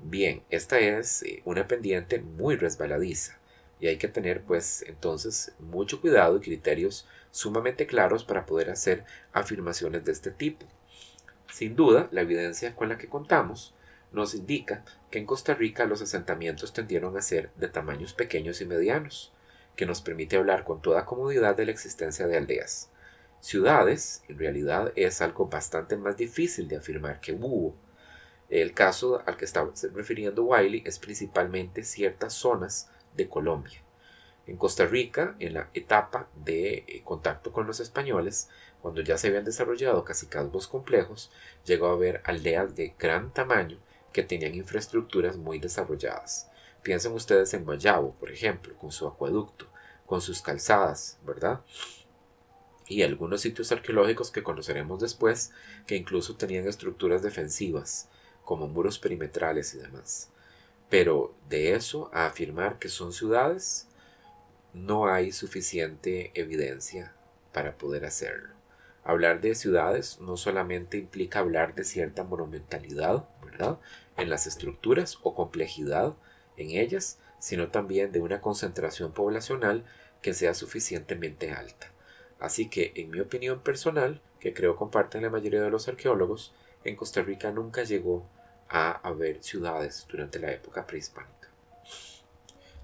Bien, 0.03 0.43
esta 0.49 0.79
es 0.79 1.23
eh, 1.23 1.41
una 1.45 1.67
pendiente 1.67 2.19
muy 2.19 2.55
resbaladiza 2.55 3.39
y 3.79 3.87
hay 3.87 3.97
que 3.97 4.07
tener 4.07 4.43
pues 4.43 4.83
entonces 4.87 5.53
mucho 5.59 6.01
cuidado 6.01 6.37
y 6.37 6.41
criterios 6.41 7.07
sumamente 7.31 7.87
claros 7.87 8.23
para 8.23 8.45
poder 8.45 8.69
hacer 8.69 9.05
afirmaciones 9.33 10.05
de 10.05 10.11
este 10.11 10.31
tipo. 10.31 10.65
Sin 11.51 11.75
duda, 11.75 12.07
la 12.11 12.21
evidencia 12.21 12.75
con 12.75 12.89
la 12.89 12.97
que 12.97 13.09
contamos 13.09 13.73
nos 14.11 14.35
indica 14.35 14.83
que 15.09 15.19
en 15.19 15.25
Costa 15.25 15.53
Rica 15.53 15.85
los 15.85 16.01
asentamientos 16.01 16.73
tendieron 16.73 17.17
a 17.17 17.21
ser 17.21 17.51
de 17.55 17.67
tamaños 17.67 18.13
pequeños 18.13 18.61
y 18.61 18.65
medianos, 18.65 19.33
que 19.75 19.85
nos 19.85 20.01
permite 20.01 20.37
hablar 20.37 20.63
con 20.63 20.81
toda 20.81 21.05
comodidad 21.05 21.55
de 21.55 21.65
la 21.65 21.71
existencia 21.71 22.27
de 22.27 22.37
aldeas. 22.37 22.89
Ciudades, 23.39 24.23
en 24.27 24.37
realidad, 24.37 24.91
es 24.95 25.21
algo 25.21 25.47
bastante 25.47 25.97
más 25.97 26.17
difícil 26.17 26.67
de 26.67 26.77
afirmar 26.77 27.19
que 27.19 27.33
hubo. 27.33 27.75
El 28.49 28.73
caso 28.73 29.23
al 29.25 29.37
que 29.37 29.45
está 29.45 29.67
refiriendo 29.93 30.43
Wiley 30.43 30.83
es 30.85 30.99
principalmente 30.99 31.83
ciertas 31.83 32.33
zonas 32.33 32.89
de 33.15 33.29
Colombia. 33.29 33.81
En 34.51 34.57
Costa 34.57 34.85
Rica, 34.85 35.37
en 35.39 35.53
la 35.53 35.69
etapa 35.73 36.27
de 36.35 36.83
eh, 36.85 37.01
contacto 37.05 37.53
con 37.53 37.67
los 37.67 37.79
españoles, 37.79 38.49
cuando 38.81 38.99
ya 38.99 39.17
se 39.17 39.29
habían 39.29 39.45
desarrollado 39.45 40.03
cacicazgos 40.03 40.67
complejos, 40.67 41.31
llegó 41.63 41.87
a 41.87 41.93
haber 41.93 42.21
aldeas 42.25 42.75
de 42.75 42.93
gran 42.99 43.33
tamaño 43.33 43.77
que 44.11 44.23
tenían 44.23 44.53
infraestructuras 44.53 45.37
muy 45.37 45.57
desarrolladas. 45.57 46.51
Piensen 46.83 47.13
ustedes 47.13 47.53
en 47.53 47.63
Guayabo, 47.63 48.13
por 48.15 48.29
ejemplo, 48.29 48.75
con 48.75 48.91
su 48.91 49.07
acueducto, 49.07 49.67
con 50.05 50.19
sus 50.19 50.41
calzadas, 50.41 51.17
¿verdad? 51.25 51.61
Y 52.89 53.03
algunos 53.03 53.39
sitios 53.39 53.71
arqueológicos 53.71 54.31
que 54.31 54.43
conoceremos 54.43 54.99
después, 54.99 55.53
que 55.87 55.95
incluso 55.95 56.35
tenían 56.35 56.67
estructuras 56.67 57.23
defensivas, 57.23 58.09
como 58.43 58.67
muros 58.67 58.99
perimetrales 58.99 59.73
y 59.75 59.77
demás. 59.77 60.29
Pero 60.89 61.33
de 61.47 61.73
eso 61.73 62.09
a 62.11 62.25
afirmar 62.25 62.79
que 62.79 62.89
son 62.89 63.13
ciudades, 63.13 63.87
no 64.73 65.07
hay 65.07 65.31
suficiente 65.31 66.31
evidencia 66.33 67.13
para 67.53 67.77
poder 67.77 68.05
hacerlo. 68.05 68.49
Hablar 69.03 69.41
de 69.41 69.55
ciudades 69.55 70.19
no 70.21 70.37
solamente 70.37 70.97
implica 70.97 71.39
hablar 71.39 71.73
de 71.73 71.83
cierta 71.83 72.23
monumentalidad, 72.23 73.27
¿verdad? 73.43 73.79
En 74.17 74.29
las 74.29 74.45
estructuras 74.47 75.17
o 75.23 75.33
complejidad 75.33 76.13
en 76.57 76.71
ellas, 76.71 77.17
sino 77.39 77.69
también 77.69 78.11
de 78.11 78.21
una 78.21 78.41
concentración 78.41 79.11
poblacional 79.11 79.83
que 80.21 80.33
sea 80.33 80.53
suficientemente 80.53 81.51
alta. 81.51 81.91
Así 82.39 82.69
que, 82.69 82.93
en 82.95 83.09
mi 83.09 83.19
opinión 83.19 83.61
personal, 83.61 84.21
que 84.39 84.53
creo 84.53 84.75
comparten 84.75 85.23
la 85.23 85.29
mayoría 85.29 85.61
de 85.61 85.71
los 85.71 85.87
arqueólogos, 85.87 86.53
en 86.83 86.95
Costa 86.95 87.21
Rica 87.21 87.51
nunca 87.51 87.83
llegó 87.83 88.27
a 88.69 88.91
haber 89.07 89.43
ciudades 89.43 90.05
durante 90.09 90.39
la 90.39 90.51
época 90.51 90.85
prehispánica. 90.85 91.49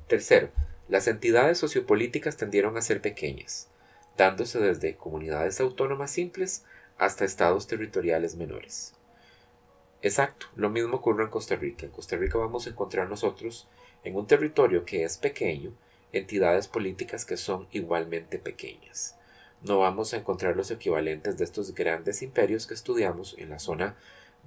Tercero, 0.07 0.49
las 0.87 1.07
entidades 1.07 1.57
sociopolíticas 1.57 2.37
tendieron 2.37 2.77
a 2.77 2.81
ser 2.81 3.01
pequeñas, 3.01 3.67
dándose 4.17 4.59
desde 4.59 4.95
comunidades 4.95 5.59
autónomas 5.59 6.11
simples 6.11 6.63
hasta 6.97 7.25
estados 7.25 7.67
territoriales 7.67 8.35
menores. 8.35 8.93
Exacto, 10.01 10.47
lo 10.55 10.69
mismo 10.69 10.97
ocurre 10.97 11.23
en 11.23 11.29
Costa 11.29 11.55
Rica. 11.55 11.85
En 11.85 11.91
Costa 11.91 12.15
Rica 12.15 12.37
vamos 12.37 12.65
a 12.65 12.69
encontrar 12.69 13.09
nosotros, 13.09 13.67
en 14.03 14.15
un 14.15 14.27
territorio 14.27 14.85
que 14.85 15.03
es 15.03 15.17
pequeño, 15.17 15.73
entidades 16.13 16.67
políticas 16.67 17.25
que 17.25 17.35
son 17.35 17.67
igualmente 17.71 18.39
pequeñas. 18.39 19.17
No 19.63 19.79
vamos 19.79 20.13
a 20.13 20.17
encontrar 20.17 20.55
los 20.55 20.71
equivalentes 20.71 21.37
de 21.37 21.43
estos 21.43 21.73
grandes 21.73 22.21
imperios 22.21 22.67
que 22.67 22.75
estudiamos 22.75 23.35
en 23.37 23.49
la 23.49 23.59
zona 23.59 23.97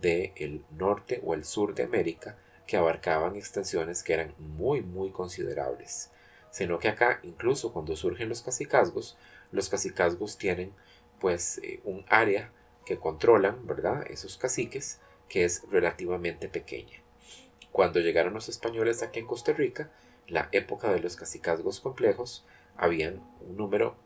del 0.00 0.64
norte 0.70 1.20
o 1.24 1.34
el 1.34 1.44
sur 1.44 1.74
de 1.74 1.82
América, 1.82 2.38
que 2.66 2.76
abarcaban 2.76 3.36
extensiones 3.36 4.02
que 4.02 4.14
eran 4.14 4.34
muy 4.38 4.80
muy 4.80 5.10
considerables. 5.10 6.10
Sino 6.50 6.78
que 6.78 6.88
acá, 6.88 7.20
incluso 7.22 7.72
cuando 7.72 7.96
surgen 7.96 8.28
los 8.28 8.42
cacicazgos, 8.42 9.16
los 9.52 9.68
cacicazgos 9.68 10.38
tienen 10.38 10.72
pues 11.20 11.58
eh, 11.58 11.80
un 11.84 12.04
área 12.08 12.52
que 12.84 12.98
controlan, 12.98 13.66
¿verdad? 13.66 14.04
Esos 14.10 14.36
caciques, 14.36 15.00
que 15.28 15.44
es 15.44 15.62
relativamente 15.70 16.48
pequeña. 16.48 17.00
Cuando 17.70 18.00
llegaron 18.00 18.34
los 18.34 18.48
españoles 18.48 19.02
aquí 19.02 19.20
en 19.20 19.26
Costa 19.26 19.52
Rica, 19.52 19.90
la 20.26 20.48
época 20.52 20.92
de 20.92 21.00
los 21.00 21.16
cacicazgos 21.16 21.80
complejos, 21.80 22.44
habían 22.76 23.22
un 23.40 23.56
número 23.56 23.96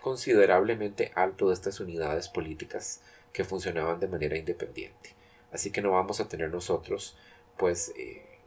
considerablemente 0.00 1.12
alto 1.14 1.48
de 1.48 1.54
estas 1.54 1.80
unidades 1.80 2.28
políticas 2.28 3.02
que 3.32 3.44
funcionaban 3.44 4.00
de 4.00 4.08
manera 4.08 4.36
independiente. 4.36 5.14
Así 5.52 5.70
que 5.70 5.82
no 5.82 5.92
vamos 5.92 6.20
a 6.20 6.28
tener 6.28 6.50
nosotros 6.50 7.16
pues 7.56 7.92
eh, 7.96 8.38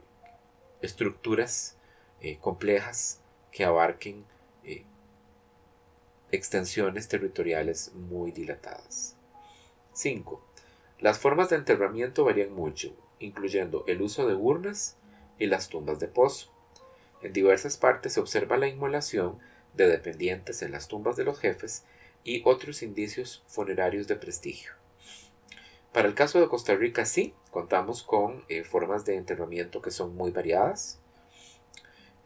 estructuras 0.80 1.76
eh, 2.20 2.38
complejas 2.40 3.20
que 3.54 3.64
abarquen 3.64 4.26
extensiones 6.32 7.06
territoriales 7.06 7.92
muy 7.94 8.32
dilatadas. 8.32 9.16
5. 9.92 10.44
Las 10.98 11.20
formas 11.20 11.50
de 11.50 11.56
enterramiento 11.56 12.24
varían 12.24 12.52
mucho, 12.52 12.92
incluyendo 13.20 13.84
el 13.86 14.02
uso 14.02 14.26
de 14.26 14.34
urnas 14.34 14.96
y 15.38 15.46
las 15.46 15.68
tumbas 15.68 16.00
de 16.00 16.08
pozo. 16.08 16.52
En 17.22 17.32
diversas 17.32 17.76
partes 17.76 18.14
se 18.14 18.20
observa 18.20 18.56
la 18.56 18.66
inmolación 18.66 19.38
de 19.74 19.86
dependientes 19.86 20.62
en 20.62 20.72
las 20.72 20.88
tumbas 20.88 21.14
de 21.14 21.24
los 21.24 21.38
jefes 21.38 21.84
y 22.24 22.42
otros 22.44 22.82
indicios 22.82 23.44
funerarios 23.46 24.08
de 24.08 24.16
prestigio. 24.16 24.72
Para 25.92 26.08
el 26.08 26.14
caso 26.14 26.40
de 26.40 26.48
Costa 26.48 26.74
Rica 26.74 27.04
sí, 27.04 27.34
contamos 27.52 28.02
con 28.02 28.44
eh, 28.48 28.64
formas 28.64 29.04
de 29.04 29.14
enterramiento 29.14 29.80
que 29.80 29.92
son 29.92 30.16
muy 30.16 30.32
variadas. 30.32 31.00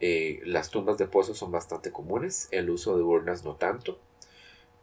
Eh, 0.01 0.41
las 0.45 0.71
tumbas 0.71 0.99
de 0.99 1.07
pozo 1.07 1.35
son 1.35 1.51
bastante 1.51 1.91
comunes, 1.91 2.49
el 2.51 2.71
uso 2.71 2.97
de 2.97 3.03
urnas 3.03 3.45
no 3.45 3.57
tanto. 3.57 3.99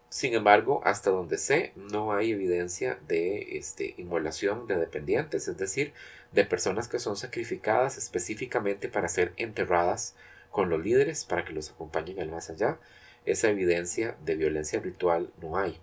Sin 0.10 0.34
embargo, 0.34 0.82
hasta 0.86 1.10
donde 1.10 1.38
sé, 1.38 1.74
no 1.76 2.14
hay 2.14 2.32
evidencia 2.32 3.00
de 3.08 3.58
este, 3.58 3.96
inmolación 3.98 4.68
de 4.68 4.76
dependientes, 4.78 5.48
es 5.48 5.58
decir, 5.58 5.94
de 6.32 6.46
personas 6.46 6.88
que 6.88 7.00
son 7.00 7.18
sacrificadas 7.18 7.98
específicamente 7.98 8.88
para 8.88 9.10
ser 9.10 9.34
enterradas 9.38 10.16
con 10.52 10.70
los 10.70 10.82
líderes 10.82 11.26
para 11.26 11.44
que 11.44 11.54
los 11.54 11.72
acompañen 11.72 12.20
al 12.20 12.30
más 12.30 12.50
allá. 12.50 12.78
Esa 13.26 13.50
evidencia 13.50 14.16
de 14.24 14.36
violencia 14.36 14.80
ritual 14.80 15.32
no 15.42 15.58
hay. 15.58 15.80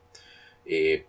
Eh, 0.65 1.05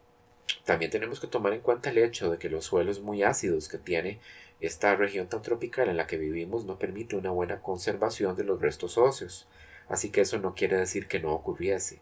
también 0.65 0.91
tenemos 0.91 1.19
que 1.19 1.27
tomar 1.27 1.53
en 1.53 1.61
cuenta 1.61 1.89
el 1.89 1.97
hecho 1.99 2.31
de 2.31 2.37
que 2.37 2.49
los 2.49 2.65
suelos 2.65 3.01
muy 3.01 3.23
ácidos 3.23 3.69
que 3.69 3.77
tiene 3.77 4.19
esta 4.65 4.95
región 4.95 5.27
tan 5.27 5.41
tropical 5.41 5.89
en 5.89 5.97
la 5.97 6.07
que 6.07 6.17
vivimos 6.17 6.63
no 6.63 6.79
permite 6.79 7.17
una 7.17 7.31
buena 7.31 7.61
conservación 7.61 8.37
de 8.37 8.45
los 8.45 8.61
restos 8.61 8.97
óseos, 8.97 9.45
así 9.89 10.09
que 10.09 10.21
eso 10.21 10.39
no 10.39 10.55
quiere 10.55 10.77
decir 10.77 11.07
que 11.09 11.19
no 11.19 11.33
ocurriese. 11.33 11.99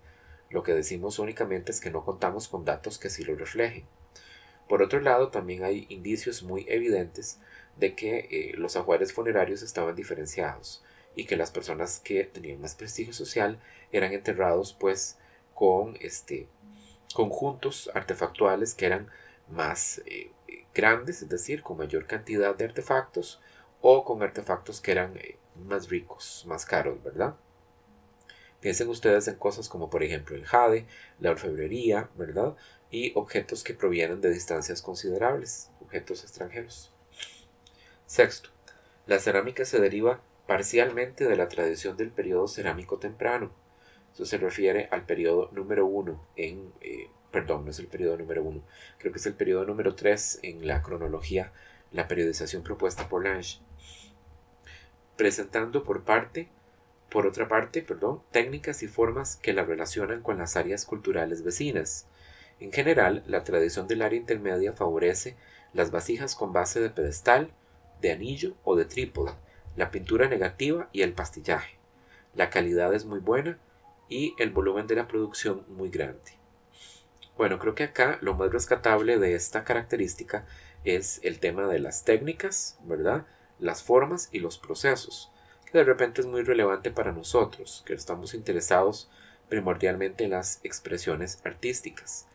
Lo 0.51 0.61
que 0.61 0.75
decimos 0.75 1.17
únicamente 1.17 1.71
es 1.71 1.81
que 1.81 1.89
no 1.89 2.05
contamos 2.05 2.47
con 2.47 2.63
datos 2.63 2.99
que 2.99 3.09
sí 3.09 3.23
lo 3.23 3.33
reflejen. 3.33 3.85
Por 4.69 4.83
otro 4.83 4.99
lado, 4.99 5.29
también 5.29 5.63
hay 5.63 5.87
indicios 5.89 6.43
muy 6.43 6.65
evidentes 6.69 7.39
de 7.77 7.95
que 7.95 8.27
eh, 8.29 8.53
los 8.57 8.75
ajuares 8.75 9.11
funerarios 9.11 9.63
estaban 9.63 9.95
diferenciados 9.95 10.83
y 11.15 11.25
que 11.25 11.37
las 11.37 11.49
personas 11.49 11.99
que 11.99 12.25
tenían 12.25 12.61
más 12.61 12.75
prestigio 12.75 13.13
social 13.13 13.59
eran 13.91 14.13
enterrados 14.13 14.77
pues 14.79 15.17
con 15.55 15.97
este 15.99 16.47
conjuntos 17.15 17.89
artefactuales 17.95 18.75
que 18.75 18.85
eran 18.85 19.09
más 19.51 20.01
eh, 20.05 20.31
grandes, 20.73 21.21
es 21.21 21.29
decir, 21.29 21.61
con 21.61 21.77
mayor 21.77 22.07
cantidad 22.07 22.55
de 22.55 22.65
artefactos 22.65 23.41
o 23.81 24.03
con 24.03 24.21
artefactos 24.23 24.81
que 24.81 24.91
eran 24.91 25.17
eh, 25.17 25.37
más 25.55 25.89
ricos, 25.89 26.45
más 26.47 26.65
caros, 26.65 27.01
¿verdad? 27.03 27.35
Piensen 28.59 28.89
ustedes 28.89 29.27
en 29.27 29.35
cosas 29.35 29.67
como 29.67 29.89
por 29.89 30.03
ejemplo 30.03 30.35
el 30.35 30.45
jade, 30.45 30.85
la 31.19 31.31
orfebrería, 31.31 32.09
¿verdad? 32.15 32.55
Y 32.91 33.11
objetos 33.15 33.63
que 33.63 33.73
provienen 33.73 34.21
de 34.21 34.29
distancias 34.29 34.81
considerables, 34.81 35.71
objetos 35.81 36.23
extranjeros. 36.23 36.93
Sexto, 38.05 38.49
la 39.07 39.19
cerámica 39.19 39.65
se 39.65 39.79
deriva 39.79 40.21
parcialmente 40.45 41.27
de 41.27 41.35
la 41.35 41.47
tradición 41.47 41.97
del 41.97 42.11
periodo 42.11 42.47
cerámico 42.47 42.99
temprano. 42.99 43.51
Eso 44.13 44.25
se 44.25 44.37
refiere 44.37 44.89
al 44.91 45.05
periodo 45.05 45.49
número 45.53 45.85
uno 45.85 46.27
en, 46.35 46.71
eh, 46.81 47.09
perdón, 47.31 47.65
no 47.65 47.71
es 47.71 47.79
el 47.79 47.87
periodo 47.87 48.17
número 48.17 48.43
uno, 48.43 48.61
creo 48.97 49.11
que 49.11 49.19
es 49.19 49.25
el 49.25 49.33
periodo 49.33 49.65
número 49.65 49.95
tres 49.95 50.39
en 50.43 50.67
la 50.67 50.81
cronología, 50.81 51.51
la 51.91 52.07
periodización 52.07 52.63
propuesta 52.63 53.09
por 53.09 53.23
Lange, 53.23 53.59
presentando 55.17 55.83
por 55.83 56.03
parte 56.03 56.49
por 57.11 57.27
otra 57.27 57.49
parte, 57.49 57.81
perdón, 57.81 58.21
técnicas 58.31 58.83
y 58.83 58.87
formas 58.87 59.35
que 59.35 59.51
la 59.51 59.65
relacionan 59.65 60.21
con 60.21 60.37
las 60.37 60.55
áreas 60.55 60.85
culturales 60.85 61.43
vecinas. 61.43 62.07
En 62.61 62.71
general, 62.71 63.21
la 63.27 63.43
tradición 63.43 63.85
del 63.85 64.01
área 64.01 64.17
intermedia 64.17 64.71
favorece 64.71 65.35
las 65.73 65.91
vasijas 65.91 66.35
con 66.35 66.53
base 66.53 66.79
de 66.79 66.89
pedestal, 66.89 67.51
de 67.99 68.13
anillo 68.13 68.55
o 68.63 68.77
de 68.77 68.85
trípode, 68.85 69.33
la 69.75 69.91
pintura 69.91 70.29
negativa 70.29 70.87
y 70.93 71.01
el 71.01 71.11
pastillaje. 71.11 71.77
La 72.33 72.49
calidad 72.49 72.93
es 72.93 73.03
muy 73.03 73.19
buena 73.19 73.59
y 74.07 74.33
el 74.39 74.51
volumen 74.51 74.87
de 74.87 74.95
la 74.95 75.09
producción 75.09 75.65
muy 75.67 75.89
grande. 75.89 76.40
Bueno, 77.41 77.57
creo 77.57 77.73
que 77.73 77.85
acá 77.85 78.19
lo 78.21 78.35
más 78.35 78.51
rescatable 78.51 79.17
de 79.17 79.33
esta 79.33 79.63
característica 79.63 80.45
es 80.83 81.19
el 81.23 81.39
tema 81.39 81.65
de 81.67 81.79
las 81.79 82.05
técnicas, 82.05 82.77
¿verdad? 82.83 83.25
Las 83.57 83.81
formas 83.81 84.29
y 84.31 84.37
los 84.37 84.59
procesos, 84.59 85.31
que 85.65 85.79
de 85.79 85.83
repente 85.83 86.21
es 86.21 86.27
muy 86.27 86.43
relevante 86.43 86.91
para 86.91 87.11
nosotros, 87.11 87.81
que 87.87 87.95
estamos 87.95 88.35
interesados 88.35 89.09
primordialmente 89.49 90.25
en 90.25 90.29
las 90.29 90.59
expresiones 90.63 91.41
artísticas. 91.43 92.27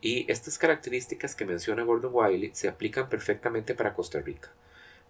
Y 0.00 0.24
estas 0.32 0.56
características 0.56 1.34
que 1.34 1.44
menciona 1.44 1.82
Gordon 1.82 2.12
Wiley 2.14 2.54
se 2.54 2.68
aplican 2.70 3.10
perfectamente 3.10 3.74
para 3.74 3.92
Costa 3.92 4.22
Rica. 4.22 4.50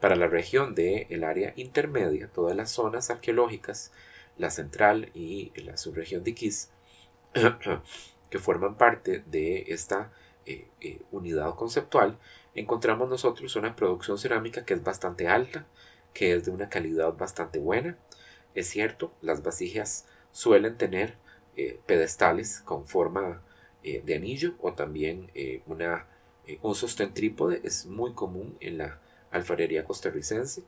Para 0.00 0.16
la 0.16 0.26
región 0.26 0.74
del 0.74 1.06
el 1.10 1.22
área 1.22 1.52
intermedia, 1.54 2.26
todas 2.26 2.56
las 2.56 2.72
zonas 2.72 3.08
arqueológicas, 3.08 3.92
la 4.36 4.50
central 4.50 5.12
y 5.14 5.52
la 5.62 5.76
subregión 5.76 6.24
de 6.24 6.32
Iquiz, 6.32 6.70
que 8.34 8.40
forman 8.40 8.76
parte 8.76 9.22
de 9.26 9.66
esta 9.68 10.10
eh, 10.44 10.66
eh, 10.80 11.02
unidad 11.12 11.54
conceptual, 11.54 12.18
encontramos 12.56 13.08
nosotros 13.08 13.54
una 13.54 13.76
producción 13.76 14.18
cerámica 14.18 14.64
que 14.64 14.74
es 14.74 14.82
bastante 14.82 15.28
alta, 15.28 15.68
que 16.12 16.34
es 16.34 16.44
de 16.44 16.50
una 16.50 16.68
calidad 16.68 17.12
bastante 17.16 17.60
buena. 17.60 17.96
Es 18.56 18.66
cierto, 18.66 19.12
las 19.22 19.44
vasijas 19.44 20.08
suelen 20.32 20.76
tener 20.76 21.14
eh, 21.56 21.78
pedestales 21.86 22.58
con 22.62 22.86
forma 22.86 23.40
de 23.84 24.14
anillo 24.16 24.54
o 24.60 24.72
también 24.72 25.30
una, 25.66 26.08
un 26.62 26.74
sostén 26.74 27.14
trípode 27.14 27.60
es 27.62 27.86
muy 27.86 28.14
común 28.14 28.56
en 28.58 28.78
la 28.78 28.98
alfarería 29.30 29.84
costarricense. 29.84 30.64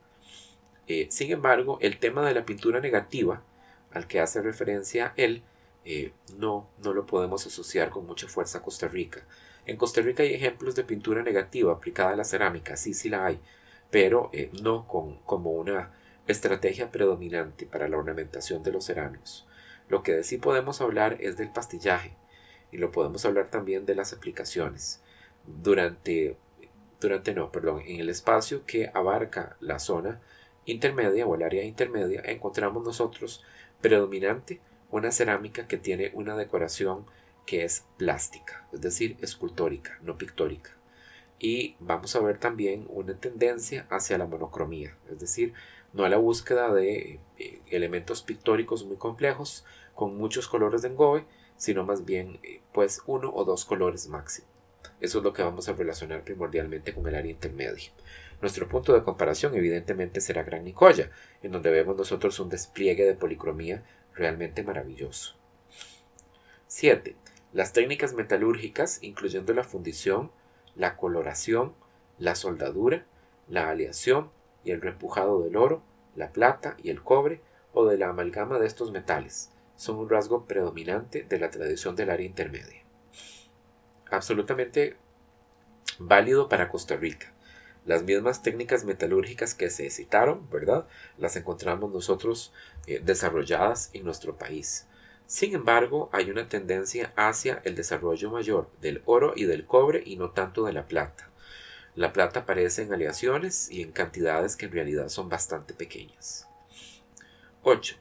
sin 1.08 1.32
embargo, 1.32 1.78
el 1.80 1.98
tema 1.98 2.24
de 2.28 2.34
la 2.34 2.44
pintura 2.44 2.78
negativa, 2.78 3.42
al 3.90 4.06
que 4.06 4.20
hace 4.20 4.40
referencia 4.40 5.14
él, 5.16 5.42
no, 6.36 6.68
no 6.82 6.92
lo 6.92 7.06
podemos 7.06 7.46
asociar 7.46 7.90
con 7.90 8.06
mucha 8.06 8.28
fuerza 8.28 8.58
a 8.58 8.62
Costa 8.62 8.88
Rica. 8.88 9.26
En 9.66 9.76
Costa 9.76 10.00
Rica 10.00 10.22
hay 10.22 10.34
ejemplos 10.34 10.74
de 10.74 10.84
pintura 10.84 11.22
negativa 11.22 11.72
aplicada 11.72 12.10
a 12.10 12.16
la 12.16 12.24
cerámica, 12.24 12.76
sí, 12.76 12.94
sí 12.94 13.08
la 13.08 13.26
hay, 13.26 13.40
pero 13.90 14.30
no 14.62 14.86
con, 14.86 15.18
como 15.20 15.52
una 15.52 15.92
estrategia 16.26 16.90
predominante 16.90 17.66
para 17.66 17.88
la 17.88 17.98
ornamentación 17.98 18.62
de 18.62 18.72
los 18.72 18.86
cerámicos. 18.86 19.46
Lo 19.88 20.02
que 20.02 20.22
sí 20.24 20.38
podemos 20.38 20.80
hablar 20.80 21.18
es 21.20 21.36
del 21.36 21.50
pastillaje, 21.50 22.16
y 22.72 22.78
lo 22.78 22.90
podemos 22.90 23.24
hablar 23.24 23.50
también 23.50 23.86
de 23.86 23.94
las 23.94 24.12
aplicaciones. 24.12 25.02
Durante, 25.46 26.36
durante 27.00 27.34
no, 27.34 27.52
perdón, 27.52 27.82
en 27.86 28.00
el 28.00 28.08
espacio 28.08 28.66
que 28.66 28.90
abarca 28.92 29.56
la 29.60 29.78
zona 29.78 30.20
intermedia 30.64 31.26
o 31.26 31.34
el 31.36 31.44
área 31.44 31.62
intermedia 31.62 32.22
encontramos 32.24 32.84
nosotros 32.84 33.44
predominante 33.80 34.60
una 34.90 35.10
cerámica 35.10 35.66
que 35.66 35.76
tiene 35.76 36.10
una 36.14 36.36
decoración 36.36 37.06
que 37.46 37.64
es 37.64 37.84
plástica, 37.96 38.66
es 38.72 38.80
decir, 38.80 39.16
escultórica, 39.20 39.98
no 40.02 40.18
pictórica. 40.18 40.70
Y 41.38 41.76
vamos 41.80 42.16
a 42.16 42.20
ver 42.20 42.38
también 42.38 42.86
una 42.88 43.14
tendencia 43.18 43.86
hacia 43.90 44.18
la 44.18 44.26
monocromía, 44.26 44.96
es 45.10 45.20
decir, 45.20 45.52
no 45.92 46.04
a 46.04 46.08
la 46.08 46.16
búsqueda 46.16 46.72
de 46.72 47.20
eh, 47.38 47.60
elementos 47.70 48.22
pictóricos 48.22 48.84
muy 48.84 48.96
complejos 48.96 49.64
con 49.94 50.16
muchos 50.16 50.48
colores 50.48 50.82
de 50.82 50.88
engobe, 50.88 51.24
sino 51.56 51.84
más 51.84 52.04
bien 52.04 52.38
eh, 52.42 52.60
pues 52.72 53.02
uno 53.06 53.32
o 53.34 53.44
dos 53.44 53.64
colores 53.64 54.08
máximo. 54.08 54.48
Eso 55.00 55.18
es 55.18 55.24
lo 55.24 55.32
que 55.32 55.42
vamos 55.42 55.68
a 55.68 55.74
relacionar 55.74 56.22
primordialmente 56.22 56.94
con 56.94 57.06
el 57.06 57.14
área 57.14 57.30
intermedia. 57.30 57.90
Nuestro 58.40 58.68
punto 58.68 58.92
de 58.92 59.02
comparación 59.02 59.54
evidentemente 59.54 60.20
será 60.20 60.42
Gran 60.42 60.64
Nicoya, 60.64 61.10
en 61.42 61.52
donde 61.52 61.70
vemos 61.70 61.96
nosotros 61.96 62.38
un 62.40 62.48
despliegue 62.48 63.04
de 63.04 63.14
policromía 63.14 63.82
realmente 64.16 64.64
maravilloso. 64.64 65.36
7. 66.66 67.14
Las 67.52 67.72
técnicas 67.72 68.12
metalúrgicas, 68.14 68.98
incluyendo 69.02 69.54
la 69.54 69.62
fundición, 69.62 70.32
la 70.74 70.96
coloración, 70.96 71.74
la 72.18 72.34
soldadura, 72.34 73.06
la 73.48 73.70
aleación 73.70 74.30
y 74.64 74.72
el 74.72 74.80
repujado 74.80 75.42
del 75.42 75.56
oro, 75.56 75.82
la 76.16 76.32
plata 76.32 76.76
y 76.82 76.90
el 76.90 77.02
cobre 77.02 77.40
o 77.72 77.86
de 77.86 77.98
la 77.98 78.08
amalgama 78.08 78.58
de 78.58 78.66
estos 78.66 78.90
metales, 78.90 79.52
son 79.76 79.96
un 79.98 80.08
rasgo 80.08 80.46
predominante 80.46 81.22
de 81.22 81.38
la 81.38 81.50
tradición 81.50 81.94
del 81.94 82.10
área 82.10 82.26
intermedia. 82.26 82.82
Absolutamente 84.10 84.96
válido 85.98 86.48
para 86.48 86.68
Costa 86.68 86.96
Rica. 86.96 87.32
Las 87.86 88.02
mismas 88.02 88.42
técnicas 88.42 88.84
metalúrgicas 88.84 89.54
que 89.54 89.70
se 89.70 89.88
citaron, 89.90 90.50
¿verdad? 90.50 90.88
Las 91.18 91.36
encontramos 91.36 91.92
nosotros 91.92 92.52
eh, 92.88 93.00
desarrolladas 93.02 93.90
en 93.92 94.04
nuestro 94.04 94.36
país. 94.36 94.88
Sin 95.26 95.54
embargo, 95.54 96.10
hay 96.12 96.30
una 96.30 96.48
tendencia 96.48 97.12
hacia 97.16 97.62
el 97.64 97.76
desarrollo 97.76 98.30
mayor 98.30 98.70
del 98.80 99.02
oro 99.06 99.34
y 99.36 99.44
del 99.44 99.66
cobre 99.66 100.02
y 100.04 100.16
no 100.16 100.30
tanto 100.30 100.64
de 100.64 100.72
la 100.72 100.86
plata. 100.86 101.30
La 101.94 102.12
plata 102.12 102.40
aparece 102.40 102.82
en 102.82 102.92
aleaciones 102.92 103.70
y 103.70 103.82
en 103.82 103.92
cantidades 103.92 104.56
que 104.56 104.66
en 104.66 104.72
realidad 104.72 105.08
son 105.08 105.28
bastante 105.28 105.72
pequeñas. 105.72 106.48
8. 107.62 107.96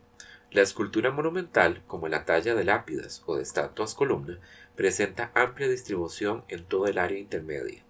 La 0.51 0.61
escultura 0.61 1.11
monumental, 1.11 1.83
como 1.85 2.07
la 2.07 2.25
talla 2.25 2.55
de 2.55 2.63
lápidas 2.63 3.23
o 3.25 3.35
de 3.35 3.43
estatuas 3.43 3.93
columna, 3.93 4.39
presenta 4.75 5.31
amplia 5.35 5.67
distribución 5.67 6.43
en 6.47 6.65
todo 6.65 6.87
el 6.87 6.97
área 6.97 7.19
intermedia. 7.19 7.83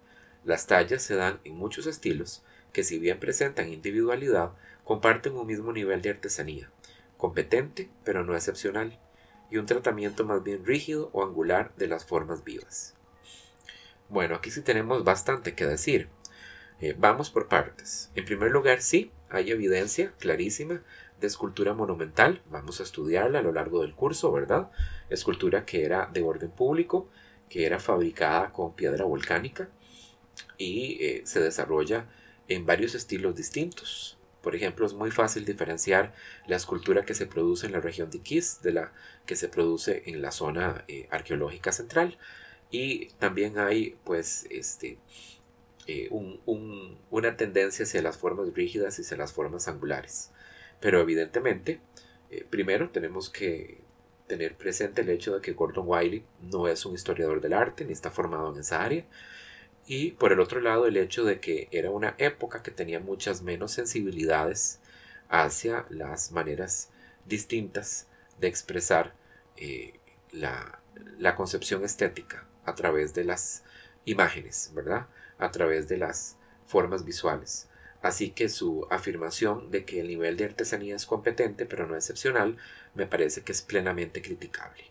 Las 0.46 0.68
tallas 0.68 1.02
se 1.02 1.16
dan 1.16 1.40
en 1.42 1.56
muchos 1.56 1.86
estilos 1.88 2.44
que 2.72 2.84
si 2.84 3.00
bien 3.00 3.18
presentan 3.18 3.72
individualidad, 3.72 4.52
comparten 4.84 5.34
un 5.34 5.44
mismo 5.44 5.72
nivel 5.72 6.02
de 6.02 6.10
artesanía, 6.10 6.70
competente 7.16 7.90
pero 8.04 8.22
no 8.22 8.36
excepcional, 8.36 8.96
y 9.50 9.56
un 9.56 9.66
tratamiento 9.66 10.24
más 10.24 10.44
bien 10.44 10.64
rígido 10.64 11.10
o 11.12 11.24
angular 11.24 11.74
de 11.76 11.88
las 11.88 12.04
formas 12.04 12.44
vivas. 12.44 12.94
Bueno, 14.08 14.36
aquí 14.36 14.52
sí 14.52 14.62
tenemos 14.62 15.02
bastante 15.02 15.56
que 15.56 15.66
decir. 15.66 16.10
Eh, 16.80 16.94
vamos 16.96 17.30
por 17.30 17.48
partes. 17.48 18.12
En 18.14 18.24
primer 18.24 18.52
lugar, 18.52 18.82
sí, 18.82 19.10
hay 19.28 19.50
evidencia 19.50 20.12
clarísima 20.20 20.80
de 21.20 21.26
escultura 21.26 21.74
monumental, 21.74 22.40
vamos 22.50 22.78
a 22.78 22.84
estudiarla 22.84 23.40
a 23.40 23.42
lo 23.42 23.50
largo 23.50 23.82
del 23.82 23.96
curso, 23.96 24.30
¿verdad? 24.30 24.70
Escultura 25.10 25.64
que 25.64 25.84
era 25.84 26.06
de 26.06 26.22
orden 26.22 26.52
público, 26.52 27.08
que 27.48 27.66
era 27.66 27.80
fabricada 27.80 28.52
con 28.52 28.76
piedra 28.76 29.04
volcánica 29.04 29.70
y 30.58 30.98
eh, 31.04 31.22
se 31.24 31.40
desarrolla 31.40 32.06
en 32.48 32.66
varios 32.66 32.94
estilos 32.94 33.36
distintos. 33.36 34.18
Por 34.42 34.54
ejemplo, 34.54 34.86
es 34.86 34.94
muy 34.94 35.10
fácil 35.10 35.44
diferenciar 35.44 36.14
la 36.46 36.56
escultura 36.56 37.04
que 37.04 37.14
se 37.14 37.26
produce 37.26 37.66
en 37.66 37.72
la 37.72 37.80
región 37.80 38.10
de 38.10 38.18
Iquiz 38.18 38.60
de 38.62 38.72
la 38.72 38.92
que 39.26 39.34
se 39.34 39.48
produce 39.48 40.04
en 40.06 40.22
la 40.22 40.30
zona 40.30 40.84
eh, 40.86 41.08
arqueológica 41.10 41.72
central. 41.72 42.18
Y 42.70 43.06
también 43.18 43.58
hay, 43.58 43.96
pues, 44.04 44.46
este, 44.50 44.98
eh, 45.86 46.08
una 47.10 47.36
tendencia 47.36 47.84
hacia 47.84 48.02
las 48.02 48.18
formas 48.18 48.52
rígidas 48.54 48.98
y 48.98 49.02
hacia 49.02 49.16
las 49.16 49.32
formas 49.32 49.68
angulares. 49.68 50.30
Pero 50.80 51.00
evidentemente, 51.00 51.80
primero 52.50 52.90
tenemos 52.90 53.30
que 53.30 53.80
tener 54.26 54.56
presente 54.56 55.02
el 55.02 55.08
hecho 55.10 55.34
de 55.34 55.40
que 55.40 55.52
Gordon 55.52 55.84
Wiley 55.86 56.24
no 56.42 56.68
es 56.68 56.84
un 56.84 56.94
historiador 56.94 57.40
del 57.40 57.52
arte 57.52 57.84
ni 57.84 57.92
está 57.92 58.10
formado 58.10 58.52
en 58.52 58.60
esa 58.60 58.84
área. 58.84 59.04
Y 59.86 60.12
por 60.12 60.32
el 60.32 60.40
otro 60.40 60.60
lado, 60.60 60.86
el 60.86 60.96
hecho 60.96 61.24
de 61.24 61.38
que 61.40 61.68
era 61.70 61.90
una 61.90 62.16
época 62.18 62.62
que 62.62 62.72
tenía 62.72 62.98
muchas 62.98 63.42
menos 63.42 63.72
sensibilidades 63.72 64.80
hacia 65.28 65.86
las 65.90 66.32
maneras 66.32 66.90
distintas 67.24 68.08
de 68.40 68.48
expresar 68.48 69.14
eh, 69.56 69.94
la, 70.32 70.80
la 71.18 71.36
concepción 71.36 71.84
estética 71.84 72.46
a 72.64 72.74
través 72.74 73.14
de 73.14 73.24
las 73.24 73.62
imágenes, 74.04 74.72
¿verdad? 74.74 75.06
A 75.38 75.50
través 75.50 75.88
de 75.88 75.98
las 75.98 76.36
formas 76.66 77.04
visuales. 77.04 77.68
Así 78.02 78.30
que 78.30 78.48
su 78.48 78.86
afirmación 78.90 79.70
de 79.70 79.84
que 79.84 80.00
el 80.00 80.08
nivel 80.08 80.36
de 80.36 80.44
artesanía 80.44 80.96
es 80.96 81.06
competente 81.06 81.66
pero 81.66 81.86
no 81.86 81.96
excepcional 81.96 82.56
me 82.94 83.06
parece 83.06 83.42
que 83.42 83.52
es 83.52 83.62
plenamente 83.62 84.20
criticable. 84.20 84.84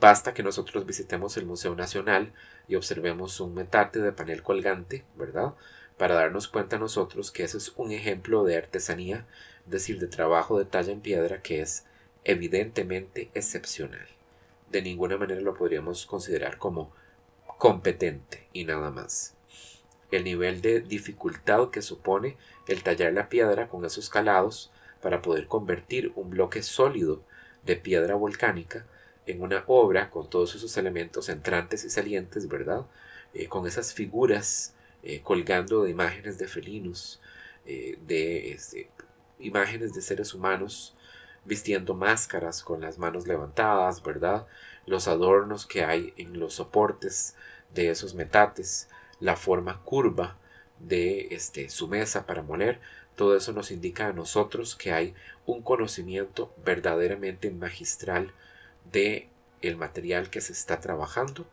Basta 0.00 0.34
que 0.34 0.42
nosotros 0.42 0.86
visitemos 0.86 1.36
el 1.36 1.46
Museo 1.46 1.74
Nacional 1.74 2.32
y 2.68 2.76
observemos 2.76 3.40
un 3.40 3.54
metate 3.54 4.00
de 4.00 4.12
panel 4.12 4.42
colgante, 4.42 5.04
¿verdad? 5.16 5.54
Para 5.98 6.14
darnos 6.14 6.48
cuenta 6.48 6.78
nosotros 6.78 7.30
que 7.30 7.44
ese 7.44 7.58
es 7.58 7.72
un 7.76 7.92
ejemplo 7.92 8.44
de 8.44 8.56
artesanía, 8.56 9.26
es 9.66 9.70
decir, 9.70 9.98
de 9.98 10.06
trabajo 10.06 10.58
de 10.58 10.64
talla 10.64 10.92
en 10.92 11.00
piedra 11.00 11.42
que 11.42 11.60
es 11.60 11.84
evidentemente 12.24 13.30
excepcional. 13.34 14.06
De 14.70 14.82
ninguna 14.82 15.16
manera 15.16 15.40
lo 15.40 15.54
podríamos 15.54 16.06
considerar 16.06 16.58
como 16.58 16.92
competente 17.58 18.48
y 18.52 18.64
nada 18.64 18.90
más 18.90 19.34
el 20.10 20.24
nivel 20.24 20.60
de 20.60 20.80
dificultad 20.80 21.70
que 21.70 21.82
supone 21.82 22.36
el 22.66 22.82
tallar 22.82 23.12
la 23.12 23.28
piedra 23.28 23.68
con 23.68 23.84
esos 23.84 24.10
calados 24.10 24.70
para 25.02 25.22
poder 25.22 25.46
convertir 25.46 26.12
un 26.16 26.30
bloque 26.30 26.62
sólido 26.62 27.22
de 27.64 27.76
piedra 27.76 28.14
volcánica 28.14 28.86
en 29.30 29.42
una 29.42 29.64
obra 29.66 30.10
con 30.10 30.28
todos 30.28 30.54
esos 30.54 30.76
elementos 30.76 31.28
entrantes 31.28 31.84
y 31.84 31.90
salientes, 31.90 32.48
¿verdad? 32.48 32.86
Eh, 33.34 33.48
con 33.48 33.66
esas 33.66 33.92
figuras 33.94 34.74
eh, 35.02 35.20
colgando 35.22 35.84
de 35.84 35.90
imágenes 35.90 36.38
de 36.38 36.48
felinos, 36.48 37.20
eh, 37.66 37.98
de 38.06 38.52
este, 38.52 38.90
imágenes 39.38 39.94
de 39.94 40.02
seres 40.02 40.34
humanos 40.34 40.94
vistiendo 41.44 41.94
máscaras 41.94 42.62
con 42.62 42.80
las 42.80 42.98
manos 42.98 43.26
levantadas, 43.26 44.02
¿verdad? 44.02 44.46
Los 44.86 45.08
adornos 45.08 45.66
que 45.66 45.84
hay 45.84 46.12
en 46.16 46.38
los 46.38 46.54
soportes 46.54 47.34
de 47.72 47.90
esos 47.90 48.14
metates, 48.14 48.88
la 49.20 49.36
forma 49.36 49.82
curva 49.84 50.36
de 50.78 51.28
este, 51.30 51.68
su 51.70 51.88
mesa 51.88 52.26
para 52.26 52.42
moler, 52.42 52.80
todo 53.16 53.36
eso 53.36 53.52
nos 53.52 53.70
indica 53.70 54.06
a 54.06 54.12
nosotros 54.12 54.76
que 54.76 54.92
hay 54.92 55.14
un 55.46 55.62
conocimiento 55.62 56.54
verdaderamente 56.64 57.50
magistral 57.50 58.32
de 58.92 59.28
el 59.62 59.76
material 59.76 60.30
que 60.30 60.40
se 60.40 60.52
está 60.52 60.80
trabajando 60.80 61.46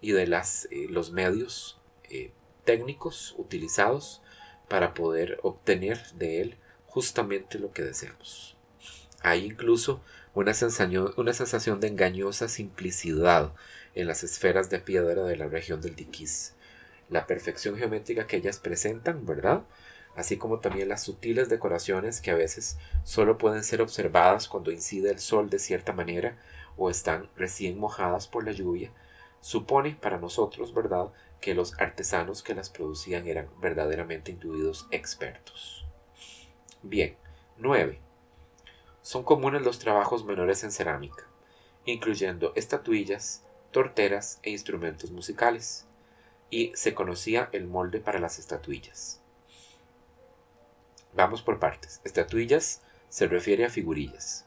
y 0.00 0.12
de 0.12 0.26
las, 0.26 0.66
eh, 0.70 0.86
los 0.88 1.12
medios 1.12 1.80
eh, 2.04 2.32
técnicos 2.64 3.34
utilizados 3.38 4.22
para 4.68 4.94
poder 4.94 5.38
obtener 5.42 6.00
de 6.12 6.40
él 6.40 6.56
justamente 6.86 7.58
lo 7.58 7.72
que 7.72 7.82
deseamos. 7.82 8.56
Hay 9.22 9.44
incluso 9.44 10.02
una 10.34 10.54
sensación, 10.54 11.12
una 11.16 11.32
sensación 11.32 11.80
de 11.80 11.88
engañosa 11.88 12.48
simplicidad 12.48 13.52
en 13.94 14.06
las 14.06 14.22
esferas 14.22 14.70
de 14.70 14.78
piedra 14.78 15.24
de 15.24 15.36
la 15.36 15.48
región 15.48 15.80
del 15.80 15.96
Diquís. 15.96 16.54
La 17.08 17.26
perfección 17.26 17.76
geométrica 17.76 18.26
que 18.26 18.36
ellas 18.36 18.58
presentan, 18.58 19.26
¿verdad? 19.26 19.64
Así 20.16 20.36
como 20.36 20.60
también 20.60 20.88
las 20.88 21.02
sutiles 21.02 21.48
decoraciones 21.48 22.20
que 22.20 22.30
a 22.30 22.36
veces 22.36 22.78
solo 23.04 23.38
pueden 23.38 23.64
ser 23.64 23.82
observadas 23.82 24.48
cuando 24.48 24.70
incide 24.70 25.10
el 25.10 25.18
sol 25.18 25.50
de 25.50 25.58
cierta 25.58 25.92
manera 25.92 26.38
o 26.80 26.88
están 26.88 27.28
recién 27.36 27.78
mojadas 27.78 28.26
por 28.26 28.42
la 28.42 28.52
lluvia, 28.52 28.90
supone 29.42 29.96
para 30.00 30.16
nosotros, 30.16 30.72
¿verdad?, 30.72 31.12
que 31.38 31.54
los 31.54 31.78
artesanos 31.78 32.42
que 32.42 32.54
las 32.54 32.70
producían 32.70 33.26
eran 33.26 33.50
verdaderamente 33.60 34.30
individuos 34.32 34.86
expertos. 34.90 35.84
Bien, 36.82 37.16
9. 37.58 38.00
Son 39.02 39.24
comunes 39.24 39.60
los 39.60 39.78
trabajos 39.78 40.24
menores 40.24 40.64
en 40.64 40.72
cerámica, 40.72 41.26
incluyendo 41.84 42.54
estatuillas, 42.56 43.44
torteras 43.72 44.40
e 44.42 44.48
instrumentos 44.50 45.10
musicales, 45.10 45.86
y 46.48 46.72
se 46.74 46.94
conocía 46.94 47.50
el 47.52 47.66
molde 47.66 48.00
para 48.00 48.20
las 48.20 48.38
estatuillas. 48.38 49.20
Vamos 51.12 51.42
por 51.42 51.58
partes. 51.58 52.00
Estatuillas 52.04 52.80
se 53.10 53.26
refiere 53.26 53.66
a 53.66 53.70
figurillas. 53.70 54.46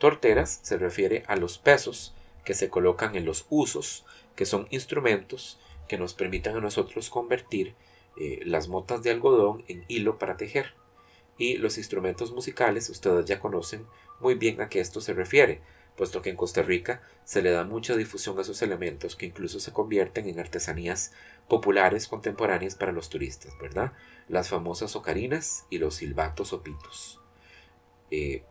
Torteras 0.00 0.60
se 0.62 0.78
refiere 0.78 1.24
a 1.26 1.36
los 1.36 1.58
pesos 1.58 2.14
que 2.46 2.54
se 2.54 2.70
colocan 2.70 3.16
en 3.16 3.26
los 3.26 3.44
usos, 3.50 4.06
que 4.34 4.46
son 4.46 4.66
instrumentos 4.70 5.60
que 5.88 5.98
nos 5.98 6.14
permitan 6.14 6.56
a 6.56 6.60
nosotros 6.60 7.10
convertir 7.10 7.74
eh, 8.18 8.40
las 8.46 8.68
motas 8.68 9.02
de 9.02 9.10
algodón 9.10 9.62
en 9.68 9.84
hilo 9.88 10.18
para 10.18 10.38
tejer. 10.38 10.72
Y 11.36 11.58
los 11.58 11.76
instrumentos 11.76 12.32
musicales, 12.32 12.88
ustedes 12.88 13.26
ya 13.26 13.40
conocen 13.40 13.86
muy 14.20 14.36
bien 14.36 14.62
a 14.62 14.70
qué 14.70 14.80
esto 14.80 15.02
se 15.02 15.12
refiere, 15.12 15.60
puesto 15.98 16.22
que 16.22 16.30
en 16.30 16.36
Costa 16.36 16.62
Rica 16.62 17.02
se 17.24 17.42
le 17.42 17.50
da 17.50 17.64
mucha 17.64 17.94
difusión 17.94 18.38
a 18.38 18.40
esos 18.40 18.62
elementos 18.62 19.16
que 19.16 19.26
incluso 19.26 19.60
se 19.60 19.74
convierten 19.74 20.26
en 20.26 20.40
artesanías 20.40 21.12
populares 21.46 22.08
contemporáneas 22.08 22.74
para 22.74 22.92
los 22.92 23.10
turistas, 23.10 23.52
¿verdad? 23.60 23.92
Las 24.28 24.48
famosas 24.48 24.96
ocarinas 24.96 25.66
y 25.68 25.76
los 25.76 25.96
silbatos 25.96 26.54
o 26.54 26.62
pitos. 26.62 27.20
Eh, 28.10 28.44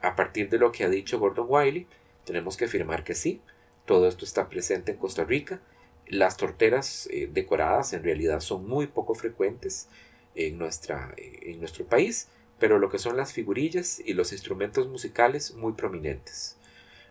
a 0.00 0.16
partir 0.16 0.48
de 0.48 0.58
lo 0.58 0.72
que 0.72 0.84
ha 0.84 0.88
dicho 0.88 1.18
Gordon 1.18 1.46
Wiley, 1.48 1.86
tenemos 2.24 2.56
que 2.56 2.66
afirmar 2.66 3.04
que 3.04 3.14
sí, 3.14 3.40
todo 3.86 4.06
esto 4.06 4.24
está 4.24 4.48
presente 4.48 4.92
en 4.92 4.98
Costa 4.98 5.24
Rica. 5.24 5.60
Las 6.06 6.36
torteras 6.36 7.08
eh, 7.10 7.28
decoradas 7.32 7.92
en 7.92 8.04
realidad 8.04 8.40
son 8.40 8.66
muy 8.68 8.86
poco 8.86 9.14
frecuentes 9.14 9.88
en, 10.34 10.58
nuestra, 10.58 11.14
eh, 11.16 11.50
en 11.50 11.60
nuestro 11.60 11.86
país, 11.86 12.28
pero 12.58 12.78
lo 12.78 12.90
que 12.90 12.98
son 12.98 13.16
las 13.16 13.32
figurillas 13.32 14.00
y 14.04 14.12
los 14.12 14.32
instrumentos 14.32 14.88
musicales 14.88 15.54
muy 15.54 15.72
prominentes. 15.72 16.56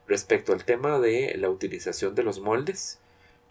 Respecto 0.07 0.53
al 0.53 0.65
tema 0.65 0.99
de 0.99 1.35
la 1.37 1.49
utilización 1.49 2.15
de 2.15 2.23
los 2.23 2.39
moldes, 2.39 2.99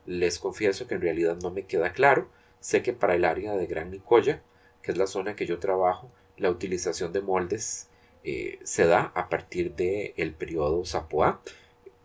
les 0.07 0.39
confieso 0.39 0.87
que 0.87 0.95
en 0.95 1.03
realidad 1.03 1.37
no 1.43 1.51
me 1.51 1.65
queda 1.67 1.93
claro. 1.93 2.29
Sé 2.61 2.83
que 2.83 2.93
para 2.93 3.15
el 3.15 3.25
área 3.25 3.55
de 3.55 3.67
Gran 3.67 3.91
Nicoya, 3.91 4.43
que 4.83 4.93
es 4.93 4.99
la 4.99 5.07
zona 5.07 5.37
que 5.37 5.47
yo 5.47 5.59
trabajo, 5.59 6.11
la 6.37 6.51
utilización 6.51 7.13
de 7.13 7.21
moldes 7.23 7.89
eh, 8.29 8.59
se 8.65 8.87
da 8.87 9.13
a 9.15 9.29
partir 9.29 9.77
del 9.77 10.13
el 10.17 10.35
periodo 10.35 10.85
Zapoá, 10.85 11.41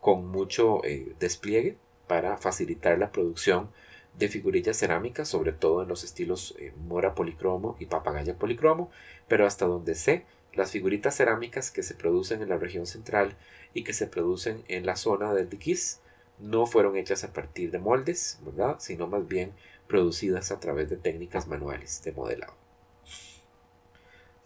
con 0.00 0.28
mucho 0.28 0.84
eh, 0.84 1.16
despliegue 1.18 1.76
para 2.06 2.36
facilitar 2.36 2.96
la 2.96 3.10
producción 3.10 3.70
de 4.16 4.28
figurillas 4.28 4.76
cerámicas, 4.76 5.26
sobre 5.26 5.50
todo 5.50 5.82
en 5.82 5.88
los 5.88 6.04
estilos 6.04 6.54
eh, 6.60 6.72
mora 6.76 7.16
policromo 7.16 7.76
y 7.80 7.86
papagaya 7.86 8.38
policromo, 8.38 8.88
pero 9.26 9.46
hasta 9.46 9.66
donde 9.66 9.96
sé, 9.96 10.24
las 10.54 10.70
figuritas 10.70 11.16
cerámicas 11.16 11.72
que 11.72 11.82
se 11.82 11.96
producen 11.96 12.40
en 12.40 12.50
la 12.50 12.58
región 12.58 12.86
central 12.86 13.36
y 13.74 13.82
que 13.82 13.92
se 13.92 14.06
producen 14.06 14.62
en 14.68 14.86
la 14.86 14.94
zona 14.94 15.34
del 15.34 15.48
Diquís 15.48 16.02
no 16.38 16.66
fueron 16.66 16.96
hechas 16.96 17.24
a 17.24 17.32
partir 17.32 17.72
de 17.72 17.80
moldes, 17.80 18.38
¿verdad? 18.44 18.76
sino 18.78 19.08
más 19.08 19.26
bien 19.26 19.54
producidas 19.88 20.52
a 20.52 20.60
través 20.60 20.88
de 20.88 20.98
técnicas 20.98 21.48
manuales 21.48 22.00
de 22.04 22.12
modelado. 22.12 22.54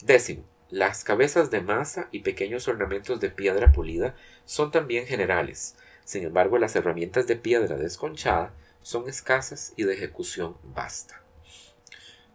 Décimo, 0.02 0.44
las 0.70 1.04
cabezas 1.04 1.50
de 1.50 1.60
masa 1.60 2.08
y 2.10 2.20
pequeños 2.20 2.66
ornamentos 2.68 3.20
de 3.20 3.30
piedra 3.30 3.72
pulida 3.72 4.14
son 4.44 4.70
también 4.70 5.06
generales, 5.06 5.76
sin 6.04 6.24
embargo 6.24 6.58
las 6.58 6.74
herramientas 6.74 7.26
de 7.26 7.36
piedra 7.36 7.76
desconchada 7.76 8.52
son 8.82 9.08
escasas 9.08 9.72
y 9.76 9.84
de 9.84 9.94
ejecución 9.94 10.56
vasta. 10.62 11.22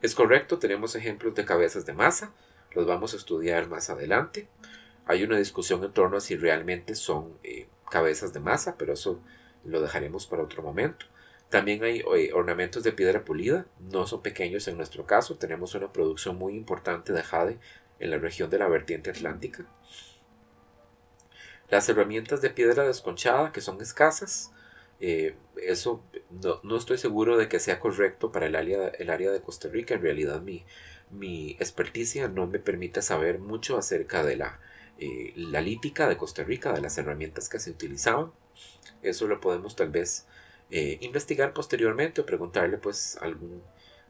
Es 0.01 0.15
correcto, 0.15 0.59
tenemos 0.59 0.95
ejemplos 0.95 1.35
de 1.35 1.45
cabezas 1.45 1.85
de 1.85 1.93
masa, 1.93 2.33
los 2.71 2.87
vamos 2.87 3.13
a 3.13 3.17
estudiar 3.17 3.67
más 3.67 3.89
adelante. 3.89 4.47
Hay 5.05 5.23
una 5.23 5.37
discusión 5.37 5.83
en 5.83 5.91
torno 5.91 6.17
a 6.17 6.21
si 6.21 6.35
realmente 6.35 6.95
son 6.95 7.37
eh, 7.43 7.67
cabezas 7.89 8.33
de 8.33 8.39
masa, 8.39 8.75
pero 8.77 8.93
eso 8.93 9.21
lo 9.63 9.81
dejaremos 9.81 10.25
para 10.25 10.43
otro 10.43 10.63
momento. 10.63 11.05
También 11.49 11.83
hay 11.83 11.99
eh, 11.99 12.31
ornamentos 12.33 12.81
de 12.83 12.93
piedra 12.93 13.25
pulida, 13.25 13.65
no 13.91 14.07
son 14.07 14.21
pequeños 14.21 14.67
en 14.69 14.77
nuestro 14.77 15.05
caso, 15.05 15.37
tenemos 15.37 15.75
una 15.75 15.91
producción 15.91 16.37
muy 16.37 16.55
importante 16.55 17.11
de 17.11 17.23
jade 17.23 17.59
en 18.01 18.09
la 18.09 18.17
región 18.17 18.49
de 18.49 18.59
la 18.59 18.67
vertiente 18.67 19.11
atlántica. 19.11 19.65
Las 21.69 21.87
herramientas 21.87 22.41
de 22.41 22.49
piedra 22.49 22.85
desconchada, 22.85 23.53
que 23.53 23.61
son 23.61 23.79
escasas, 23.79 24.51
eh, 24.99 25.35
eso 25.55 26.03
no, 26.63 26.75
estoy 26.75 26.97
seguro 26.97 27.37
de 27.37 27.47
que 27.47 27.59
sea 27.59 27.79
correcto 27.79 28.31
para 28.31 28.47
el 28.47 28.55
área, 28.55 28.89
el 28.89 29.09
área 29.09 29.31
de 29.31 29.41
Costa 29.41 29.69
Rica. 29.69 29.93
En 29.93 30.01
realidad 30.01 30.41
mi, 30.41 30.65
mi 31.11 31.51
experticia 31.51 32.27
no 32.27 32.47
me 32.47 32.59
permite 32.59 33.01
saber 33.01 33.39
mucho 33.39 33.77
acerca 33.77 34.23
de 34.23 34.35
la, 34.35 34.59
eh, 34.97 35.33
la 35.35 35.61
lítica 35.61 36.09
de 36.09 36.17
Costa 36.17 36.43
Rica, 36.43 36.73
de 36.73 36.81
las 36.81 36.97
herramientas 36.97 37.49
que 37.49 37.59
se 37.59 37.71
utilizaban. 37.71 38.31
Eso 39.01 39.27
lo 39.27 39.39
podemos 39.39 39.75
tal 39.75 39.89
vez 39.89 40.27
eh, 40.71 40.97
investigar 41.01 41.53
posteriormente 41.53 42.21
o 42.21 42.25
preguntarle 42.25 42.77
pues 42.77 43.17
a 43.21 43.25
algún, 43.25 43.61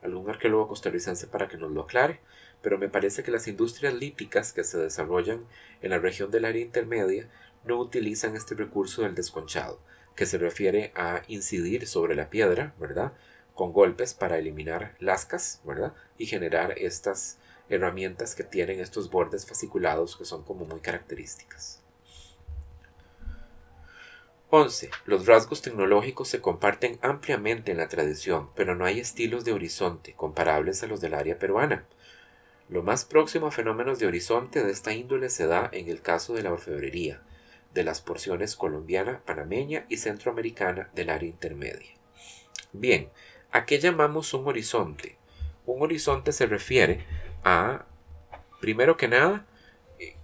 algún 0.02 0.30
arqueólogo 0.30 0.70
costarricense 0.70 1.28
para 1.28 1.48
que 1.48 1.58
nos 1.58 1.72
lo 1.72 1.82
aclare. 1.82 2.22
Pero 2.62 2.78
me 2.78 2.90
parece 2.90 3.24
que 3.24 3.32
las 3.32 3.48
industrias 3.48 3.94
líticas 3.94 4.54
que 4.54 4.64
se 4.64 4.78
desarrollan 4.78 5.46
en 5.82 5.90
la 5.92 6.00
región 6.00 6.32
del 6.32 6.46
área 6.46 6.62
intermedia 6.62 7.30
no 7.64 7.78
utilizan 7.78 8.36
este 8.36 8.56
recurso 8.56 9.04
del 9.04 9.16
desconchado, 9.16 9.80
que 10.16 10.26
se 10.26 10.38
refiere 10.38 10.92
a 10.96 11.24
incidir 11.28 11.88
sobre 11.88 12.16
la 12.16 12.30
piedra, 12.30 12.74
¿verdad? 12.80 13.14
Con 13.56 13.74
golpes 13.74 14.14
para 14.14 14.38
eliminar 14.38 14.96
lascas, 15.00 15.62
¿verdad? 15.66 15.94
Y 16.18 16.26
generar 16.26 16.78
estas 16.78 17.38
herramientas 17.70 18.36
que 18.36 18.44
tienen 18.44 18.80
estos 18.80 19.10
bordes 19.10 19.46
fasciculados 19.46 20.18
que 20.18 20.26
son 20.26 20.44
como 20.44 20.66
muy 20.66 20.82
características. 20.82 21.82
11. 24.54 24.90
Los 25.06 25.28
rasgos 25.28 25.62
tecnológicos 25.62 26.28
se 26.28 26.42
comparten 26.42 27.00
ampliamente 27.02 27.72
en 27.72 27.78
la 27.78 27.88
tradición, 27.88 28.50
pero 28.54 28.76
no 28.76 28.84
hay 28.84 29.00
estilos 29.00 29.46
de 29.46 29.54
horizonte 29.54 30.14
comparables 30.14 30.84
a 30.84 30.88
los 30.88 31.00
del 31.00 31.14
área 31.14 31.40
peruana. 31.40 31.86
Lo 32.72 32.84
más 32.84 33.04
próximo 33.04 33.48
a 33.48 33.52
fenómenos 33.52 34.00
de 34.00 34.08
horizonte 34.08 34.64
de 34.64 34.72
esta 34.72 34.94
índole 34.94 35.30
se 35.30 35.46
da 35.46 35.70
en 35.74 35.90
el 35.90 36.02
caso 36.02 36.34
de 36.34 36.42
la 36.42 36.54
orfebrería, 36.54 37.22
de 37.74 37.84
las 37.84 38.00
porciones 38.00 38.56
colombiana, 38.56 39.22
panameña 39.26 39.86
y 39.90 39.98
centroamericana 39.98 40.90
del 40.96 41.10
área 41.10 41.28
intermedia. 41.28 41.92
Bien, 42.72 43.10
¿a 43.52 43.66
qué 43.66 43.78
llamamos 43.80 44.34
un 44.34 44.48
horizonte? 44.48 45.18
Un 45.66 45.82
horizonte 45.82 46.32
se 46.32 46.46
refiere 46.46 47.06
a, 47.44 47.88
primero 48.62 48.96
que 48.96 49.10
nada, 49.10 49.46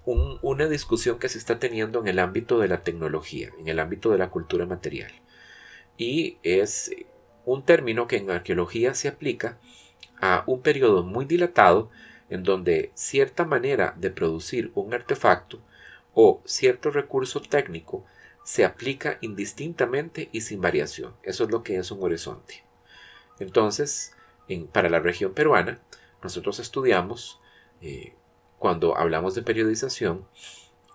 una 0.06 0.68
discusión 0.70 1.20
que 1.20 1.28
se 1.28 1.40
está 1.40 1.60
teniendo 1.60 2.00
en 2.00 2.08
el 2.08 2.18
ámbito 2.18 2.60
de 2.60 2.70
la 2.70 2.82
tecnología, 2.82 3.52
en 3.60 3.68
el 3.68 3.78
ámbito 3.78 4.10
de 4.10 4.20
la 4.20 4.30
cultura 4.30 4.66
material. 4.66 5.12
Y 5.98 6.38
es 6.44 6.96
un 7.44 7.66
término 7.66 8.08
que 8.08 8.16
en 8.16 8.32
arqueología 8.32 8.94
se 8.94 9.10
aplica 9.10 9.58
a 10.22 10.46
un 10.48 10.62
periodo 10.62 11.04
muy 11.04 11.26
dilatado 11.26 11.92
en 12.30 12.44
donde 12.44 12.92
cierta 12.94 13.46
manera 13.46 13.94
de 13.98 14.12
producir 14.12 14.72
un 14.76 14.94
artefacto 14.94 15.62
o 16.14 16.42
cierto 16.46 16.92
recurso 16.92 17.42
técnico 17.42 18.06
se 18.44 18.66
aplica 18.66 19.18
indistintamente 19.22 20.30
y 20.32 20.42
sin 20.42 20.62
variación. 20.62 21.14
Eso 21.24 21.44
es 21.44 21.52
lo 21.52 21.64
que 21.64 21.78
es 21.78 21.92
un 21.92 22.02
horizonte. 22.04 22.64
Entonces, 23.40 24.16
para 24.72 24.90
la 24.90 25.00
región 25.00 25.34
peruana, 25.34 25.80
nosotros 26.24 26.60
estudiamos, 26.60 27.40
eh, 27.82 28.16
cuando 28.58 28.98
hablamos 28.98 29.36
de 29.36 29.44
periodización, 29.44 30.26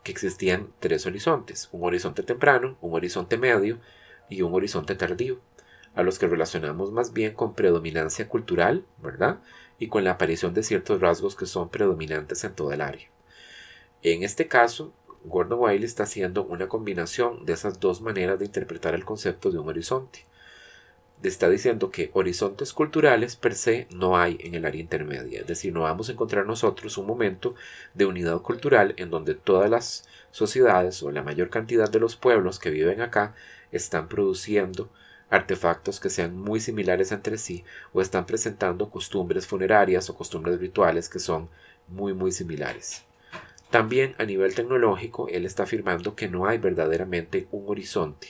que 0.03 0.12
existían 0.12 0.73
tres 0.81 1.07
horizontes, 1.07 1.68
un 1.73 1.85
horizonte 1.85 2.23
temprano, 2.23 2.77
un 2.81 2.95
horizonte 2.95 3.38
medio 3.38 3.79
y 4.29 4.42
un 4.42 4.55
horizonte 4.55 4.95
tardío, 4.95 5.40
a 5.95 6.03
los 6.03 6.18
que 6.18 6.27
relacionamos 6.27 6.90
más 6.90 7.12
bien 7.12 7.35
con 7.35 7.55
predominancia 7.55 8.29
cultural, 8.29 8.87
¿verdad? 8.99 9.40
Y 9.83 9.88
con 9.88 10.05
la 10.05 10.12
aparición 10.12 10.55
de 10.55 10.62
ciertos 10.62 11.01
rasgos 11.01 11.35
que 11.35 11.45
son 11.45 11.68
predominantes 11.68 12.45
en 12.45 12.55
toda 12.55 12.77
el 12.77 12.83
área. 12.83 13.09
En 14.05 14.23
este 14.23 14.47
caso, 14.47 14.92
Gordon 15.25 15.59
Wiley 15.59 15.83
está 15.83 16.05
haciendo 16.05 16.45
una 16.45 16.68
combinación 16.68 17.45
de 17.45 17.55
esas 17.55 17.81
dos 17.81 18.01
maneras 18.01 18.38
de 18.38 18.45
interpretar 18.45 18.95
el 18.95 19.05
concepto 19.05 19.51
de 19.51 19.59
un 19.59 19.68
horizonte. 19.68 20.25
Está 21.25 21.51
diciendo 21.51 21.90
que 21.90 22.12
horizontes 22.14 22.73
culturales 22.73 23.35
per 23.35 23.57
se 23.57 23.88
no 23.90 24.16
hay 24.16 24.38
en 24.38 24.55
el 24.55 24.66
área 24.66 24.81
intermedia, 24.81 25.40
es 25.40 25.49
decir, 25.49 25.73
no 25.73 25.81
vamos 25.81 26.09
a 26.09 26.12
encontrar 26.12 26.47
nosotros 26.47 26.97
un 26.97 27.07
momento 27.07 27.57
de 27.92 28.07
unidad 28.07 28.40
cultural 28.40 28.95
en 28.99 29.11
donde 29.11 29.35
todas 29.35 29.68
las 29.68 30.09
sociedades 30.31 31.03
o 31.03 31.11
la 31.11 31.25
mayor 31.25 31.51
cantidad 31.51 31.90
de 31.90 31.99
los 31.99 32.14
pueblos 32.14 32.61
que 32.61 32.71
viven 32.71 33.01
acá 33.01 33.35
están 33.73 34.09
produciendo 34.09 34.90
artefactos 35.33 35.99
que 35.99 36.11
sean 36.11 36.37
muy 36.37 36.61
similares 36.61 37.11
entre 37.11 37.38
sí 37.38 37.64
o 37.92 38.03
están 38.03 38.27
presentando 38.27 38.90
costumbres 38.90 39.47
funerarias 39.47 40.11
o 40.11 40.14
costumbres 40.14 40.61
rituales 40.61 41.09
que 41.09 41.18
son 41.18 41.49
muy 41.88 42.12
muy 42.12 42.33
similares. 42.33 43.05
También 43.71 44.14
a 44.18 44.25
nivel 44.25 44.55
tecnológico, 44.55 45.29
él 45.29 45.47
está 45.47 45.62
afirmando 45.62 46.14
que 46.14 46.29
no 46.29 46.47
hay 46.47 46.59
verdaderamente 46.59 47.49
un 47.51 47.64
horizonte 47.66 48.29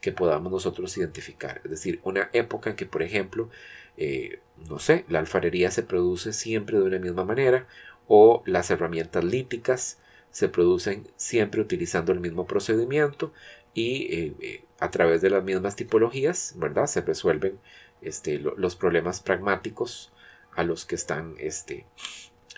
que 0.00 0.12
podamos 0.12 0.52
nosotros 0.52 0.96
identificar. 0.96 1.60
Es 1.64 1.70
decir, 1.72 1.98
una 2.04 2.30
época 2.32 2.70
en 2.70 2.76
que, 2.76 2.86
por 2.86 3.02
ejemplo, 3.02 3.50
eh, 3.96 4.38
no 4.68 4.78
sé, 4.78 5.04
la 5.08 5.18
alfarería 5.18 5.72
se 5.72 5.82
produce 5.82 6.32
siempre 6.32 6.78
de 6.78 6.84
una 6.84 7.00
misma 7.00 7.24
manera 7.24 7.66
o 8.06 8.44
las 8.46 8.70
herramientas 8.70 9.24
líticas 9.24 9.98
se 10.30 10.48
producen 10.48 11.08
siempre 11.16 11.60
utilizando 11.60 12.12
el 12.12 12.20
mismo 12.20 12.46
procedimiento 12.46 13.32
y 13.74 14.14
eh, 14.14 14.34
eh, 14.40 14.64
a 14.84 14.90
través 14.90 15.22
de 15.22 15.30
las 15.30 15.42
mismas 15.42 15.76
tipologías, 15.76 16.52
¿verdad? 16.56 16.86
Se 16.86 17.00
resuelven 17.00 17.58
este, 18.02 18.38
los 18.38 18.76
problemas 18.76 19.20
pragmáticos 19.20 20.12
a 20.54 20.62
los 20.62 20.84
que 20.84 20.94
están 20.94 21.36
este, 21.38 21.86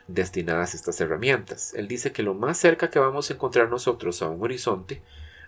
destinadas 0.08 0.74
estas 0.74 1.00
herramientas. 1.00 1.72
Él 1.74 1.86
dice 1.86 2.10
que 2.10 2.24
lo 2.24 2.34
más 2.34 2.58
cerca 2.58 2.90
que 2.90 2.98
vamos 2.98 3.30
a 3.30 3.34
encontrar 3.34 3.70
nosotros 3.70 4.22
a 4.22 4.28
un 4.28 4.42
horizonte, 4.42 5.02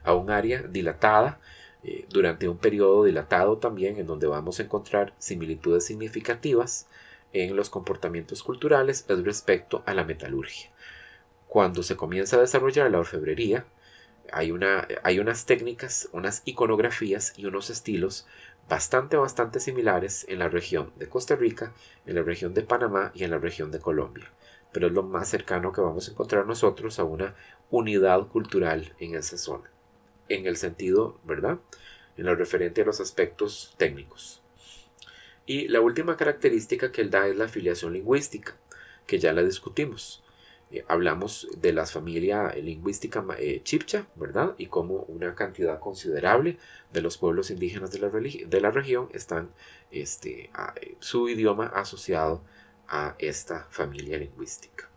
a 0.05 0.15
un 0.15 0.31
área 0.31 0.63
dilatada, 0.63 1.41
eh, 1.83 2.07
durante 2.11 2.49
un 2.49 2.59
periodo 2.59 3.03
dilatado 3.03 3.59
también, 3.59 3.99
en 3.99 4.07
donde 4.07 4.29
vamos 4.29 4.61
a 4.61 4.63
encontrar 4.63 5.15
similitudes 5.19 5.85
significativas 5.85 6.87
en 7.33 7.57
los 7.57 7.71
comportamientos 7.71 8.45
culturales 8.45 9.05
es 9.09 9.25
respecto 9.25 9.83
a 9.85 9.95
la 9.95 10.05
metalurgia. 10.05 10.71
Cuando 11.49 11.83
se 11.83 11.97
comienza 11.97 12.37
a 12.37 12.41
desarrollar 12.41 12.89
la 12.89 13.01
orfebrería, 13.01 13.65
hay, 14.33 14.51
una, 14.51 14.87
hay 15.03 15.19
unas 15.19 15.47
técnicas, 15.47 16.09
unas 16.13 16.43
iconografías 16.45 17.33
y 17.37 17.47
unos 17.47 17.71
estilos 17.71 18.27
bastante, 18.69 19.17
bastante 19.17 19.61
similares 19.61 20.27
en 20.29 20.41
la 20.41 20.49
región 20.49 20.93
de 20.97 21.09
Costa 21.09 21.37
Rica, 21.37 21.73
en 22.07 22.17
la 22.17 22.23
región 22.23 22.55
de 22.55 22.63
Panamá 22.63 23.13
y 23.15 23.25
en 23.25 23.31
la 23.31 23.39
región 23.39 23.71
de 23.71 23.81
Colombia 23.81 24.31
pero 24.73 24.89
es 24.89 24.93
lo 24.93 25.03
más 25.03 25.29
cercano 25.29 25.73
que 25.73 25.81
vamos 25.81 26.09
a 26.09 26.13
encontrar 26.13 26.47
nosotros 26.47 26.99
a 26.99 27.05
una 27.05 27.35
unidad 27.71 28.27
cultural 28.29 28.95
en 28.99 29.15
esa 29.15 29.39
zona, 29.39 29.71
en 30.29 30.47
el 30.47 30.57
sentido, 30.57 31.19
¿verdad? 31.25 31.59
En 32.17 32.27
lo 32.27 32.35
referente 32.35 32.83
a 32.83 32.85
los 32.85 33.01
aspectos 33.01 33.75
técnicos. 33.77 34.43
Y 35.47 35.69
la 35.69 35.81
última 35.81 36.17
característica 36.17 36.93
que 36.93 37.01
él 37.01 37.11
da 37.11 37.27
es 37.27 37.37
la 37.37 37.47
afiliación 37.47 37.95
lingüística, 37.95 38.57
que 39.07 39.19
ya 39.19 39.33
la 39.33 39.43
discutimos. 39.43 40.23
Eh, 40.71 40.85
hablamos 40.87 41.49
de 41.57 41.73
la 41.73 41.87
familia 41.87 42.53
lingüística 42.55 43.25
eh, 43.39 43.63
chipcha, 43.63 44.07
¿verdad? 44.17 44.55
Y 44.59 44.67
cómo 44.67 45.05
una 45.09 45.35
cantidad 45.35 45.79
considerable 45.81 46.59
de 46.93 47.01
los 47.01 47.17
pueblos 47.17 47.51
indígenas 47.51 47.91
de 47.91 48.61
la, 48.61 48.71
región 48.71 49.09
están 49.15 49.51
este, 49.91 50.51
eh, 50.81 50.95
su 50.99 51.29
idioma 51.29 51.69
asociado 51.69 52.45
a 52.87 53.15
esta 53.19 53.67
familia 53.71 54.19
lingüística. 54.19 54.89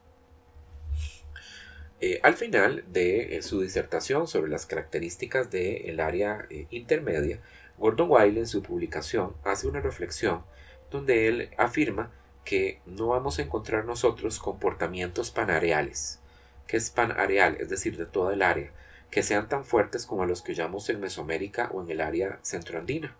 Al 2.24 2.34
final 2.34 2.84
de 2.88 3.40
su 3.44 3.62
disertación 3.62 4.28
sobre 4.28 4.50
las 4.50 4.66
características 4.66 5.52
del 5.52 6.00
área 6.00 6.48
intermedia, 6.72 7.40
Gordon 7.78 8.10
Wiley 8.10 8.40
en 8.40 8.48
su 8.48 8.64
publicación 8.64 9.36
hace 9.44 9.68
una 9.68 9.82
reflexión 9.82 10.44
donde 10.90 11.28
él 11.28 11.50
afirma 11.60 12.12
que 12.46 12.82
no 12.86 13.08
vamos 13.08 13.40
a 13.40 13.44
encontrar 13.44 13.86
nosotros 13.86 14.40
comportamientos 14.40 15.32
panareales. 15.32 16.20
que 16.68 16.78
es 16.78 16.90
panareal? 16.90 17.58
Es 17.60 17.70
decir, 17.70 17.98
de 17.98 18.06
toda 18.06 18.34
el 18.34 18.42
área, 18.42 18.72
que 19.10 19.24
sean 19.24 19.50
tan 19.50 19.66
fuertes 19.66 20.06
como 20.06 20.26
los 20.26 20.42
que 20.42 20.54
llamamos 20.56 20.90
en 20.90 21.02
Mesoamérica 21.02 21.70
o 21.74 21.84
en 21.84 21.92
el 21.92 22.02
área 22.02 22.40
centroandina 22.44 23.16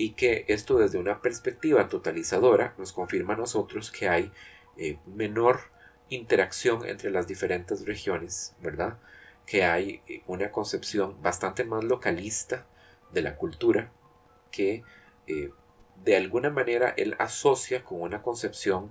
y 0.00 0.12
que 0.12 0.46
esto 0.48 0.78
desde 0.78 0.98
una 0.98 1.20
perspectiva 1.20 1.88
totalizadora 1.88 2.74
nos 2.78 2.92
confirma 2.92 3.34
a 3.34 3.36
nosotros 3.36 3.90
que 3.90 4.08
hay 4.08 4.32
eh, 4.78 4.98
menor 5.06 5.60
interacción 6.08 6.86
entre 6.86 7.10
las 7.10 7.26
diferentes 7.26 7.84
regiones, 7.84 8.54
¿verdad? 8.62 8.98
Que 9.44 9.64
hay 9.64 10.00
eh, 10.08 10.22
una 10.26 10.50
concepción 10.50 11.20
bastante 11.22 11.64
más 11.64 11.84
localista 11.84 12.66
de 13.12 13.22
la 13.22 13.36
cultura 13.36 13.92
que 14.50 14.82
eh, 15.26 15.50
de 16.04 16.16
alguna 16.16 16.50
manera 16.50 16.94
él 16.96 17.14
asocia 17.18 17.84
con 17.84 18.00
una 18.00 18.22
concepción 18.22 18.90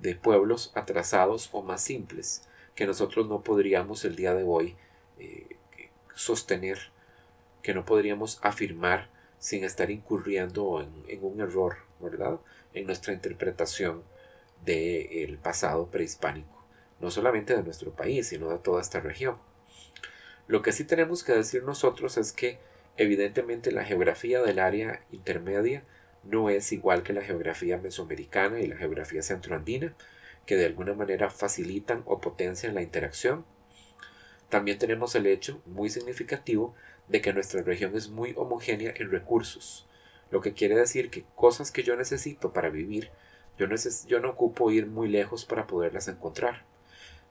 de 0.00 0.14
pueblos 0.14 0.72
atrasados 0.74 1.48
o 1.52 1.62
más 1.62 1.82
simples 1.82 2.48
que 2.74 2.86
nosotros 2.86 3.28
no 3.28 3.42
podríamos 3.42 4.04
el 4.04 4.16
día 4.16 4.34
de 4.34 4.44
hoy 4.44 4.76
sostener, 6.14 6.78
que 7.62 7.74
no 7.74 7.84
podríamos 7.84 8.38
afirmar 8.42 9.08
sin 9.38 9.64
estar 9.64 9.90
incurriendo 9.90 10.80
en, 10.80 11.24
un 11.24 11.40
error, 11.40 11.76
¿verdad? 12.00 12.40
En 12.72 12.86
nuestra 12.86 13.12
interpretación 13.12 14.02
del 14.64 15.38
pasado 15.38 15.88
prehispánico, 15.90 16.64
no 17.00 17.10
solamente 17.10 17.54
de 17.54 17.62
nuestro 17.62 17.92
país, 17.92 18.28
sino 18.28 18.48
de 18.50 18.58
toda 18.58 18.80
esta 18.80 19.00
región. 19.00 19.36
Lo 20.46 20.62
que 20.62 20.72
sí 20.72 20.84
tenemos 20.84 21.24
que 21.24 21.32
decir 21.32 21.62
nosotros 21.62 22.16
es 22.16 22.32
que 22.32 22.58
evidentemente 22.96 23.72
la 23.72 23.84
geografía 23.84 24.40
del 24.42 24.58
área 24.58 25.00
intermedia 25.10 25.84
no 26.26 26.50
es 26.50 26.72
igual 26.72 27.02
que 27.02 27.12
la 27.12 27.22
geografía 27.22 27.78
mesoamericana 27.78 28.60
y 28.60 28.66
la 28.66 28.76
geografía 28.76 29.22
centroandina, 29.22 29.94
que 30.46 30.56
de 30.56 30.66
alguna 30.66 30.94
manera 30.94 31.30
facilitan 31.30 32.02
o 32.06 32.20
potencian 32.20 32.74
la 32.74 32.82
interacción. 32.82 33.44
También 34.48 34.78
tenemos 34.78 35.14
el 35.14 35.26
hecho 35.26 35.62
muy 35.66 35.88
significativo 35.88 36.74
de 37.08 37.20
que 37.20 37.32
nuestra 37.32 37.62
región 37.62 37.94
es 37.96 38.08
muy 38.08 38.34
homogénea 38.36 38.92
en 38.96 39.10
recursos, 39.10 39.86
lo 40.30 40.40
que 40.40 40.54
quiere 40.54 40.74
decir 40.74 41.10
que 41.10 41.24
cosas 41.34 41.70
que 41.70 41.82
yo 41.82 41.96
necesito 41.96 42.52
para 42.52 42.70
vivir, 42.70 43.10
yo, 43.58 43.66
yo 44.06 44.20
no 44.20 44.30
ocupo 44.30 44.70
ir 44.70 44.86
muy 44.86 45.08
lejos 45.08 45.44
para 45.44 45.66
poderlas 45.66 46.08
encontrar. 46.08 46.64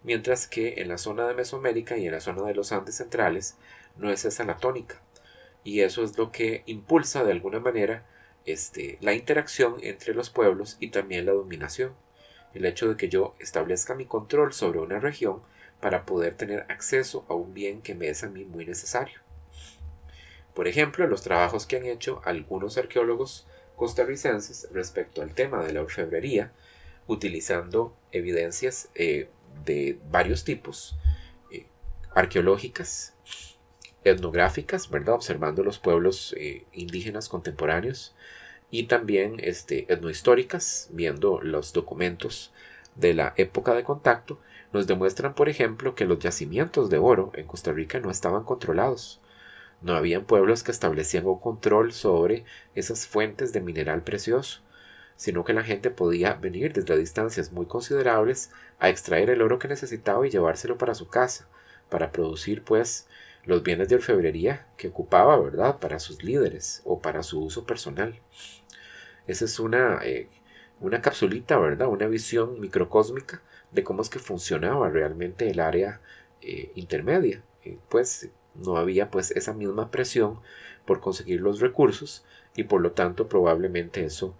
Mientras 0.03 0.47
que 0.47 0.81
en 0.81 0.89
la 0.89 0.97
zona 0.97 1.27
de 1.27 1.33
Mesoamérica 1.33 1.97
y 1.97 2.05
en 2.05 2.11
la 2.11 2.19
zona 2.19 2.43
de 2.43 2.53
los 2.53 2.71
Andes 2.71 2.95
centrales 2.95 3.57
no 3.97 4.09
es 4.09 4.25
esa 4.25 4.43
la 4.43 4.57
tónica. 4.57 5.01
Y 5.63 5.81
eso 5.81 6.03
es 6.03 6.17
lo 6.17 6.31
que 6.31 6.63
impulsa 6.65 7.23
de 7.23 7.31
alguna 7.31 7.59
manera 7.59 8.05
este, 8.45 8.97
la 9.01 9.13
interacción 9.13 9.75
entre 9.81 10.13
los 10.13 10.29
pueblos 10.29 10.77
y 10.79 10.89
también 10.89 11.25
la 11.25 11.33
dominación. 11.33 11.93
El 12.53 12.65
hecho 12.65 12.87
de 12.89 12.97
que 12.97 13.09
yo 13.09 13.35
establezca 13.39 13.95
mi 13.95 14.05
control 14.05 14.53
sobre 14.53 14.79
una 14.79 14.99
región 14.99 15.41
para 15.79 16.05
poder 16.05 16.35
tener 16.35 16.65
acceso 16.69 17.25
a 17.27 17.33
un 17.33 17.53
bien 17.53 17.81
que 17.81 17.95
me 17.95 18.09
es 18.09 18.23
a 18.23 18.29
mí 18.29 18.45
muy 18.45 18.65
necesario. 18.65 19.19
Por 20.53 20.67
ejemplo, 20.67 21.07
los 21.07 21.23
trabajos 21.23 21.65
que 21.65 21.77
han 21.77 21.85
hecho 21.85 22.21
algunos 22.25 22.77
arqueólogos 22.77 23.47
costarricenses 23.75 24.69
respecto 24.71 25.21
al 25.21 25.33
tema 25.33 25.63
de 25.63 25.73
la 25.73 25.81
orfebrería, 25.81 26.51
utilizando 27.07 27.95
evidencias 28.11 28.89
eh, 28.95 29.29
de 29.65 29.99
varios 30.09 30.43
tipos, 30.43 30.95
eh, 31.51 31.65
arqueológicas, 32.13 33.13
etnográficas, 34.03 34.89
¿verdad? 34.89 35.15
observando 35.15 35.63
los 35.63 35.79
pueblos 35.79 36.35
eh, 36.37 36.65
indígenas 36.71 37.29
contemporáneos, 37.29 38.15
y 38.73 38.85
también 38.85 39.35
este, 39.37 39.85
etnohistóricas, 39.93 40.89
viendo 40.91 41.39
los 41.41 41.73
documentos 41.73 42.51
de 42.95 43.13
la 43.13 43.35
época 43.37 43.75
de 43.75 43.83
contacto, 43.83 44.39
nos 44.71 44.87
demuestran, 44.87 45.35
por 45.35 45.47
ejemplo, 45.47 45.93
que 45.93 46.05
los 46.05 46.17
yacimientos 46.17 46.89
de 46.89 46.97
oro 46.97 47.31
en 47.35 47.45
Costa 47.45 47.71
Rica 47.71 47.99
no 47.99 48.09
estaban 48.09 48.43
controlados. 48.43 49.21
No 49.83 49.93
habían 49.93 50.25
pueblos 50.25 50.63
que 50.63 50.71
establecían 50.71 51.27
un 51.27 51.39
control 51.39 51.93
sobre 51.93 52.45
esas 52.73 53.05
fuentes 53.05 53.53
de 53.53 53.61
mineral 53.61 54.01
precioso. 54.01 54.61
sino 55.15 55.43
que 55.43 55.53
la 55.53 55.63
gente 55.63 55.91
podía 55.91 56.33
venir 56.33 56.73
desde 56.73 56.97
distancias 56.97 57.51
muy 57.51 57.67
considerables 57.67 58.51
a 58.79 58.89
extraer 58.89 59.29
el 59.29 59.43
oro 59.43 59.59
que 59.59 59.67
necesitaba 59.67 60.25
y 60.25 60.31
llevárselo 60.31 60.79
para 60.79 60.95
su 60.95 61.07
casa, 61.07 61.47
para 61.89 62.11
producir 62.11 62.63
pues 62.63 63.07
los 63.45 63.63
bienes 63.63 63.89
de 63.89 63.95
orfebrería 63.95 64.65
que 64.77 64.87
ocupaba, 64.87 65.37
¿verdad?, 65.37 65.79
para 65.79 65.99
sus 65.99 66.23
líderes 66.23 66.81
o 66.85 66.99
para 66.99 67.23
su 67.23 67.41
uso 67.43 67.65
personal. 67.65 68.19
Esa 69.27 69.45
es 69.45 69.59
una, 69.59 69.99
eh, 70.03 70.27
una 70.79 71.01
capsulita, 71.01 71.57
¿verdad?, 71.57 71.87
una 71.87 72.07
visión 72.07 72.59
microcósmica 72.59 73.41
de 73.71 73.83
cómo 73.83 74.01
es 74.01 74.09
que 74.09 74.19
funcionaba 74.19 74.89
realmente 74.89 75.49
el 75.49 75.59
área 75.59 76.01
eh, 76.41 76.71
intermedia. 76.75 77.43
pues 77.89 78.29
no 78.55 78.77
había 78.77 79.09
pues 79.09 79.31
esa 79.31 79.53
misma 79.53 79.89
presión 79.89 80.39
por 80.85 80.99
conseguir 80.99 81.41
los 81.41 81.59
recursos 81.59 82.23
y 82.55 82.65
por 82.65 82.81
lo 82.81 82.91
tanto 82.91 83.27
probablemente 83.27 84.05
eso 84.05 84.35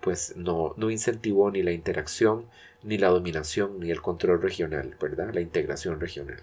pues 0.00 0.36
no, 0.36 0.74
no 0.76 0.90
incentivó 0.90 1.50
ni 1.50 1.62
la 1.62 1.72
interacción, 1.72 2.46
ni 2.82 2.98
la 2.98 3.08
dominación, 3.08 3.80
ni 3.80 3.90
el 3.90 4.00
control 4.00 4.40
regional, 4.40 4.96
¿verdad? 5.00 5.32
La 5.34 5.40
integración 5.40 6.00
regional. 6.00 6.42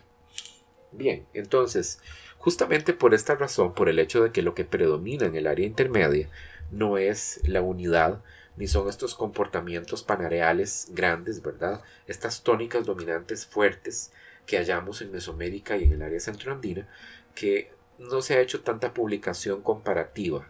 Bien, 0.91 1.25
entonces, 1.33 1.99
justamente 2.47 2.93
por 2.93 3.13
esta 3.13 3.35
razón, 3.35 3.73
por 3.73 3.89
el 3.89 3.99
hecho 3.99 4.23
de 4.23 4.31
que 4.31 4.41
lo 4.41 4.55
que 4.55 4.63
predomina 4.63 5.25
en 5.25 5.35
el 5.35 5.47
área 5.47 5.65
intermedia 5.65 6.29
no 6.71 6.97
es 6.97 7.41
la 7.43 7.61
unidad, 7.61 8.21
ni 8.55 8.67
son 8.67 8.87
estos 8.87 9.15
comportamientos 9.15 10.01
panareales 10.01 10.87
grandes, 10.91 11.41
¿verdad? 11.41 11.81
Estas 12.07 12.43
tónicas 12.43 12.85
dominantes 12.85 13.45
fuertes 13.45 14.13
que 14.45 14.55
hallamos 14.55 15.01
en 15.01 15.11
Mesoamérica 15.11 15.75
y 15.75 15.83
en 15.83 15.91
el 15.91 16.01
área 16.01 16.21
centroandina, 16.21 16.87
que 17.35 17.69
no 17.99 18.21
se 18.21 18.35
ha 18.35 18.39
hecho 18.39 18.61
tanta 18.61 18.93
publicación 18.93 19.61
comparativa 19.61 20.47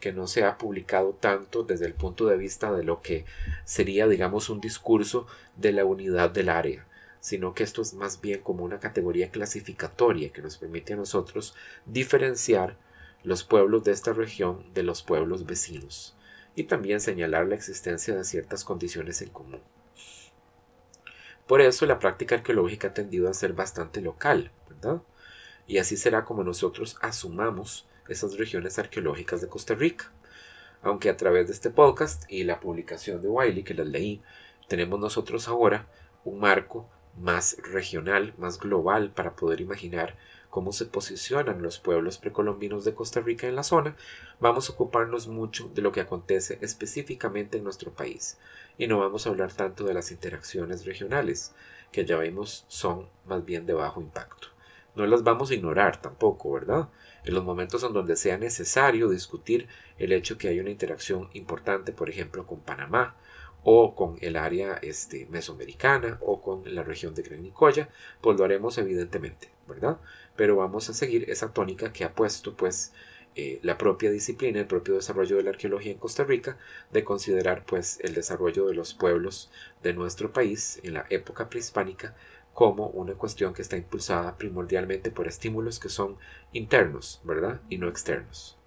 que 0.00 0.12
no 0.12 0.26
se 0.26 0.44
ha 0.44 0.58
publicado 0.58 1.14
tanto 1.14 1.62
desde 1.62 1.86
el 1.86 1.94
punto 1.94 2.26
de 2.26 2.36
vista 2.36 2.72
de 2.72 2.84
lo 2.84 3.00
que 3.00 3.24
sería, 3.64 4.06
digamos, 4.06 4.50
un 4.50 4.60
discurso 4.60 5.26
de 5.56 5.72
la 5.72 5.86
unidad 5.86 6.28
del 6.28 6.50
área, 6.50 6.86
sino 7.20 7.54
que 7.54 7.64
esto 7.64 7.82
es 7.82 7.94
más 7.94 8.20
bien 8.20 8.40
como 8.42 8.64
una 8.64 8.80
categoría 8.80 9.30
clasificatoria 9.30 10.30
que 10.30 10.42
nos 10.42 10.58
permite 10.58 10.92
a 10.92 10.96
nosotros 10.96 11.54
diferenciar 11.86 12.76
los 13.22 13.44
pueblos 13.44 13.84
de 13.84 13.92
esta 13.92 14.12
región 14.12 14.72
de 14.74 14.82
los 14.82 15.02
pueblos 15.02 15.46
vecinos 15.46 16.16
y 16.54 16.64
también 16.64 17.00
señalar 17.00 17.46
la 17.46 17.54
existencia 17.54 18.14
de 18.14 18.24
ciertas 18.24 18.64
condiciones 18.64 19.22
en 19.22 19.30
común. 19.30 19.60
Por 21.46 21.60
eso 21.60 21.86
la 21.86 21.98
práctica 21.98 22.34
arqueológica 22.34 22.88
ha 22.88 22.94
tendido 22.94 23.28
a 23.28 23.34
ser 23.34 23.54
bastante 23.54 24.00
local, 24.00 24.50
¿verdad? 24.68 25.02
Y 25.66 25.78
así 25.78 25.96
será 25.96 26.24
como 26.24 26.44
nosotros 26.44 26.96
asumamos 27.00 27.88
esas 28.08 28.36
regiones 28.36 28.78
arqueológicas 28.78 29.40
de 29.40 29.48
Costa 29.48 29.74
Rica. 29.74 30.12
Aunque 30.82 31.10
a 31.10 31.16
través 31.16 31.46
de 31.46 31.52
este 31.52 31.70
podcast 31.70 32.24
y 32.28 32.44
la 32.44 32.60
publicación 32.60 33.22
de 33.22 33.28
Wiley, 33.28 33.64
que 33.64 33.74
las 33.74 33.86
leí, 33.86 34.22
tenemos 34.68 35.00
nosotros 35.00 35.48
ahora 35.48 35.86
un 36.24 36.38
marco 36.38 36.88
más 37.20 37.56
regional, 37.62 38.34
más 38.38 38.58
global 38.58 39.10
para 39.10 39.36
poder 39.36 39.60
imaginar 39.60 40.16
cómo 40.50 40.72
se 40.72 40.86
posicionan 40.86 41.62
los 41.62 41.78
pueblos 41.78 42.18
precolombinos 42.18 42.84
de 42.84 42.94
Costa 42.94 43.20
Rica 43.20 43.46
en 43.46 43.56
la 43.56 43.62
zona, 43.62 43.96
vamos 44.40 44.68
a 44.68 44.72
ocuparnos 44.72 45.28
mucho 45.28 45.70
de 45.74 45.82
lo 45.82 45.92
que 45.92 46.00
acontece 46.00 46.58
específicamente 46.62 47.58
en 47.58 47.64
nuestro 47.64 47.92
país 47.92 48.38
y 48.78 48.86
no 48.86 48.98
vamos 48.98 49.26
a 49.26 49.30
hablar 49.30 49.52
tanto 49.52 49.84
de 49.84 49.94
las 49.94 50.10
interacciones 50.10 50.86
regionales, 50.86 51.54
que 51.92 52.04
ya 52.04 52.18
vimos 52.18 52.64
son 52.68 53.08
más 53.26 53.44
bien 53.44 53.66
de 53.66 53.74
bajo 53.74 54.00
impacto. 54.00 54.48
No 54.94 55.06
las 55.06 55.22
vamos 55.22 55.50
a 55.50 55.54
ignorar 55.54 56.00
tampoco, 56.00 56.52
¿verdad? 56.52 56.88
en 57.28 57.34
los 57.34 57.44
momentos 57.44 57.82
en 57.82 57.92
donde 57.92 58.16
sea 58.16 58.38
necesario 58.38 59.08
discutir 59.10 59.68
el 59.98 60.12
hecho 60.12 60.38
que 60.38 60.48
hay 60.48 60.60
una 60.60 60.70
interacción 60.70 61.28
importante, 61.34 61.92
por 61.92 62.08
ejemplo, 62.08 62.46
con 62.46 62.60
Panamá 62.60 63.16
o 63.64 63.94
con 63.94 64.16
el 64.20 64.36
área 64.36 64.78
este, 64.82 65.26
mesoamericana 65.26 66.18
o 66.22 66.40
con 66.40 66.62
la 66.74 66.82
región 66.82 67.14
de 67.14 67.22
Gran 67.22 67.42
Nicoya, 67.42 67.88
pues 68.20 68.38
lo 68.38 68.44
haremos 68.44 68.78
evidentemente, 68.78 69.50
¿verdad? 69.66 69.98
Pero 70.36 70.56
vamos 70.56 70.88
a 70.88 70.94
seguir 70.94 71.28
esa 71.30 71.52
tónica 71.52 71.92
que 71.92 72.04
ha 72.04 72.14
puesto 72.14 72.56
pues 72.56 72.92
eh, 73.34 73.60
la 73.62 73.78
propia 73.78 74.10
disciplina, 74.10 74.60
el 74.60 74.66
propio 74.66 74.94
desarrollo 74.94 75.36
de 75.36 75.42
la 75.42 75.50
arqueología 75.50 75.92
en 75.92 75.98
Costa 75.98 76.24
Rica, 76.24 76.58
de 76.92 77.04
considerar 77.04 77.64
pues 77.64 77.98
el 78.02 78.14
desarrollo 78.14 78.66
de 78.66 78.74
los 78.74 78.94
pueblos 78.94 79.50
de 79.82 79.94
nuestro 79.94 80.32
país 80.32 80.80
en 80.82 80.94
la 80.94 81.06
época 81.10 81.48
prehispánica 81.48 82.16
como 82.52 82.88
una 82.88 83.14
cuestión 83.14 83.54
que 83.54 83.62
está 83.62 83.76
impulsada 83.76 84.36
primordialmente 84.36 85.12
por 85.12 85.28
estímulos 85.28 85.78
que 85.78 85.88
son 85.88 86.16
internos, 86.52 87.20
¿verdad? 87.22 87.60
Y 87.68 87.78
no 87.78 87.86
externos. 87.86 88.58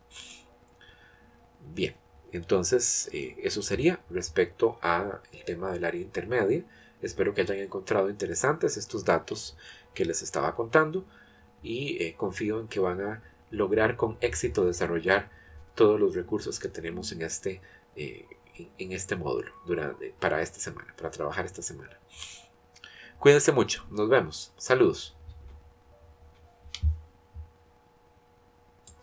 Bien, 1.73 1.95
entonces 2.31 3.09
eh, 3.13 3.35
eso 3.43 3.61
sería 3.61 3.99
respecto 4.09 4.77
al 4.81 5.21
tema 5.45 5.71
del 5.71 5.85
área 5.85 6.01
intermedia. 6.01 6.63
Espero 7.01 7.33
que 7.33 7.41
hayan 7.41 7.57
encontrado 7.57 8.09
interesantes 8.09 8.77
estos 8.77 9.05
datos 9.05 9.57
que 9.93 10.05
les 10.05 10.21
estaba 10.21 10.55
contando 10.55 11.05
y 11.63 12.01
eh, 12.03 12.15
confío 12.15 12.59
en 12.59 12.67
que 12.67 12.79
van 12.79 13.01
a 13.01 13.23
lograr 13.49 13.97
con 13.97 14.17
éxito 14.21 14.65
desarrollar 14.65 15.29
todos 15.75 15.99
los 15.99 16.15
recursos 16.15 16.59
que 16.59 16.69
tenemos 16.69 17.11
en 17.11 17.21
este, 17.21 17.61
eh, 17.95 18.25
en 18.77 18.91
este 18.91 19.15
módulo 19.15 19.51
durante, 19.65 20.13
para 20.19 20.41
esta 20.41 20.59
semana, 20.59 20.93
para 20.95 21.11
trabajar 21.11 21.45
esta 21.45 21.61
semana. 21.61 21.97
Cuídense 23.19 23.51
mucho. 23.51 23.85
Nos 23.91 24.09
vemos. 24.09 24.53
Saludos. 24.57 25.20